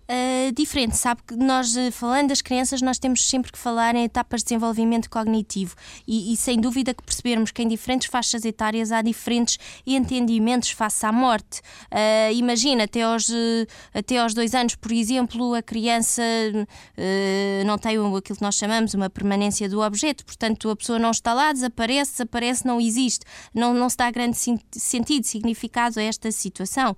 Uh, 0.08 0.37
diferente, 0.52 0.96
sabe 0.96 1.20
que 1.26 1.36
nós, 1.36 1.76
eh, 1.76 1.90
falando 1.90 2.28
das 2.28 2.40
crianças, 2.40 2.80
nós 2.80 2.98
temos 2.98 3.28
sempre 3.28 3.52
que 3.52 3.58
falar 3.58 3.94
em 3.94 4.04
etapas 4.04 4.40
de 4.40 4.46
desenvolvimento 4.46 5.10
cognitivo 5.10 5.74
e, 6.06 6.32
e, 6.32 6.36
sem 6.36 6.60
dúvida 6.60 6.94
que 6.94 7.02
percebermos 7.02 7.50
que 7.50 7.62
em 7.62 7.68
diferentes 7.68 8.08
faixas 8.08 8.44
etárias 8.44 8.92
há 8.92 9.02
diferentes 9.02 9.58
entendimentos 9.86 10.70
face 10.70 11.04
à 11.04 11.12
morte. 11.12 11.60
Uh, 11.92 12.32
imagina, 12.32 12.84
até 12.84 13.02
aos, 13.02 13.28
até 13.92 14.18
aos 14.18 14.34
dois 14.34 14.54
anos, 14.54 14.74
por 14.74 14.92
exemplo, 14.92 15.54
a 15.54 15.62
criança 15.62 16.22
uh, 16.22 17.66
não 17.66 17.76
tem 17.76 17.96
aquilo 17.96 18.22
que 18.22 18.42
nós 18.42 18.54
chamamos 18.54 18.94
uma 18.94 19.10
permanência 19.10 19.68
do 19.68 19.80
objeto, 19.80 20.24
portanto 20.24 20.70
a 20.70 20.76
pessoa 20.76 20.98
não 20.98 21.10
está 21.10 21.34
lá, 21.34 21.52
desaparece, 21.52 22.12
desaparece, 22.12 22.66
não 22.66 22.80
existe. 22.80 23.24
Não, 23.54 23.74
não 23.74 23.88
se 23.88 23.96
dá 23.96 24.10
grande 24.10 24.36
sentido, 24.72 25.24
significado 25.24 25.98
a 25.98 26.02
esta 26.02 26.30
situação. 26.30 26.96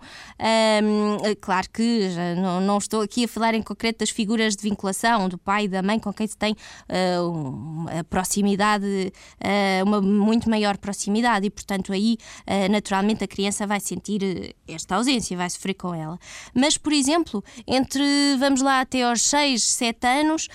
claro 1.40 1.68
que 1.72 2.08
não, 2.36 2.60
não 2.60 2.78
estou 2.78 3.00
aqui 3.00 3.24
a 3.24 3.28
falar 3.28 3.39
em 3.54 3.62
concreto 3.62 4.00
das 4.00 4.10
figuras 4.10 4.54
de 4.56 4.62
vinculação, 4.62 5.28
do 5.28 5.38
pai 5.38 5.64
e 5.64 5.68
da 5.68 5.82
mãe 5.82 5.98
com 5.98 6.12
quem 6.12 6.26
se 6.26 6.36
tem 6.36 6.52
uh, 6.52 8.04
proximidade, 8.08 8.86
uh, 8.86 9.84
uma 9.84 10.00
muito 10.00 10.48
maior 10.48 10.76
proximidade 10.78 11.46
e, 11.46 11.50
portanto, 11.50 11.92
aí 11.92 12.16
uh, 12.46 12.70
naturalmente 12.70 13.24
a 13.24 13.28
criança 13.28 13.66
vai 13.66 13.80
sentir 13.80 14.54
esta 14.68 14.96
ausência, 14.96 15.36
vai 15.36 15.48
sofrer 15.48 15.74
com 15.74 15.94
ela. 15.94 16.18
Mas, 16.54 16.76
por 16.76 16.92
exemplo, 16.92 17.42
entre, 17.66 18.02
vamos 18.38 18.60
lá, 18.60 18.80
até 18.80 19.02
aos 19.02 19.22
6, 19.22 19.62
7 19.62 20.06
anos, 20.06 20.48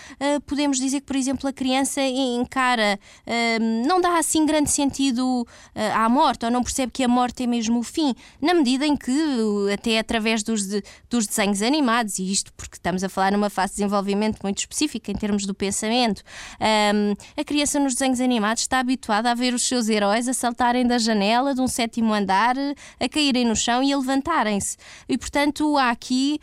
podemos 0.46 0.78
dizer 0.78 1.02
que, 1.02 1.06
por 1.06 1.16
exemplo, 1.16 1.50
a 1.50 1.54
criança 1.54 2.02
encara, 2.02 3.00
não 3.84 4.00
dá 4.00 4.18
assim 4.18 4.46
grande 4.46 4.72
sentido 4.72 5.46
à 5.94 6.08
morte, 6.10 6.46
ou 6.46 6.52
não 6.52 6.64
percebe 6.64 6.92
que 6.92 7.04
a 7.04 7.08
morte 7.08 7.44
é 7.44 7.48
mesmo 7.48 7.80
o 7.80 7.84
fim, 7.84 8.14
na 8.42 8.54
medida 8.54 8.86
em 8.86 8.96
que, 8.96 9.12
até 9.74 10.00
através 10.00 10.44
dos, 10.44 10.66
dos 11.10 11.28
desenhos 11.28 11.62
animados, 11.62 12.20
e 12.20 12.32
isto 12.32 12.54
porque 12.66 12.78
estamos 12.78 13.04
a 13.04 13.10
falar 13.10 13.32
numa 13.32 13.50
fase 13.50 13.74
de 13.74 13.78
desenvolvimento 13.78 14.40
muito 14.44 14.60
específica 14.60 15.12
em 15.12 15.16
termos 15.16 15.46
do 15.46 15.54
pensamento. 15.54 16.22
Um, 16.60 17.14
a 17.40 17.44
criança 17.44 17.80
nos 17.80 17.94
desenhos 17.94 18.20
animados 18.20 18.64
está 18.64 18.80
habituada 18.80 19.32
a 19.32 19.34
ver 19.34 19.54
os 19.54 19.64
seus 19.64 19.88
heróis 19.88 20.28
a 20.28 20.34
saltarem 20.34 20.86
da 20.86 20.98
janela 20.98 21.54
de 21.54 21.62
um 21.62 21.68
sétimo 21.68 22.14
andar, 22.14 22.56
a 23.00 23.10
caírem 23.10 23.46
no 23.46 23.56
chão 23.56 23.84
e 23.84 23.94
a 23.94 23.98
levantarem-se. 23.98 24.78
E, 25.08 25.18
portanto, 25.18 25.78
há 25.78 25.90
aqui 25.90 26.40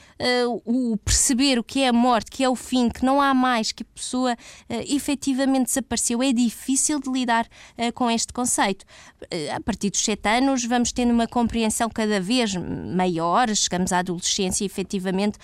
uh, 0.47 0.63
o 0.65 0.97
perceber 0.99 1.59
o 1.59 1.65
que 1.65 1.83
é 1.83 1.89
a 1.89 1.93
morte, 1.93 2.31
que 2.31 2.45
é 2.45 2.49
o 2.49 2.55
fim, 2.55 2.89
que 2.89 3.05
não 3.05 3.21
há 3.21 3.35
mais, 3.35 3.73
que 3.73 3.83
a 3.83 3.87
pessoa 3.95 4.33
uh, 4.33 4.95
efetivamente 4.95 5.67
desapareceu. 5.67 6.23
É 6.23 6.33
difícil 6.33 7.01
de 7.01 7.11
lidar 7.11 7.47
uh, 7.79 7.93
com 7.93 8.11
este 8.11 8.33
conceito. 8.33 8.83
Uh, 9.23 9.57
a 9.57 9.61
partir 9.61 9.91
dos 9.91 10.03
sete 10.03 10.29
anos, 10.29 10.65
vamos 10.65 10.93
tendo 10.93 11.13
uma 11.13 11.27
compreensão 11.27 11.89
cada 11.89 12.21
vez 12.21 12.55
maior, 12.55 13.49
chegamos 13.55 13.93
à 13.93 13.99
adolescência 13.99 14.65
efetivamente 14.65 15.39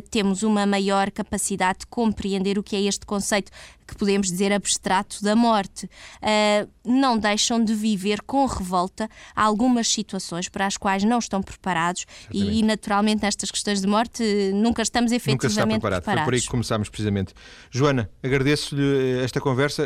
temos 0.00 0.42
uma 0.42 0.64
maior 0.66 1.10
capacidade 1.10 1.80
de 1.80 1.86
compreender 1.86 2.58
o 2.58 2.62
que 2.62 2.76
é 2.76 2.82
este 2.82 3.04
conceito 3.04 3.50
que 3.90 3.96
podemos 3.96 4.28
dizer 4.28 4.52
abstrato 4.52 5.22
da 5.22 5.34
morte. 5.34 5.86
Uh, 5.86 6.70
não 6.84 7.18
deixam 7.18 7.62
de 7.62 7.74
viver 7.74 8.22
com 8.22 8.46
revolta 8.46 9.08
algumas 9.34 9.88
situações 9.88 10.48
para 10.48 10.66
as 10.66 10.76
quais 10.76 11.02
não 11.04 11.18
estão 11.18 11.42
preparados 11.42 12.06
e, 12.32 12.60
e, 12.60 12.62
naturalmente, 12.62 13.22
nestas 13.22 13.50
questões 13.50 13.80
de 13.80 13.86
morte 13.86 14.22
nunca 14.54 14.82
estamos 14.82 15.12
efetivamente 15.12 15.74
nunca 15.74 15.90
preparados. 15.90 16.04
Foi 16.04 16.24
por 16.24 16.34
aí 16.34 16.40
que 16.40 16.48
começámos, 16.48 16.88
precisamente. 16.88 17.34
Joana, 17.70 18.08
agradeço-lhe 18.22 19.18
eh, 19.18 19.24
esta 19.24 19.40
conversa, 19.40 19.84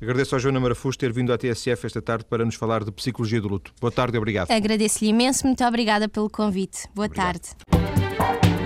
agradeço 0.00 0.34
ao 0.34 0.38
Joana 0.38 0.60
Marafus 0.60 0.96
ter 0.96 1.12
vindo 1.12 1.32
à 1.32 1.38
TSF 1.38 1.86
esta 1.86 2.02
tarde 2.02 2.24
para 2.24 2.44
nos 2.44 2.54
falar 2.54 2.84
de 2.84 2.92
psicologia 2.92 3.40
do 3.40 3.48
luto. 3.48 3.72
Boa 3.80 3.90
tarde 3.90 4.16
obrigado. 4.16 4.50
Agradeço-lhe 4.50 5.10
imenso, 5.10 5.46
muito 5.46 5.64
obrigada 5.64 6.08
pelo 6.08 6.28
convite. 6.28 6.88
Boa 6.94 7.06
obrigado. 7.06 7.40
tarde. 7.40 8.57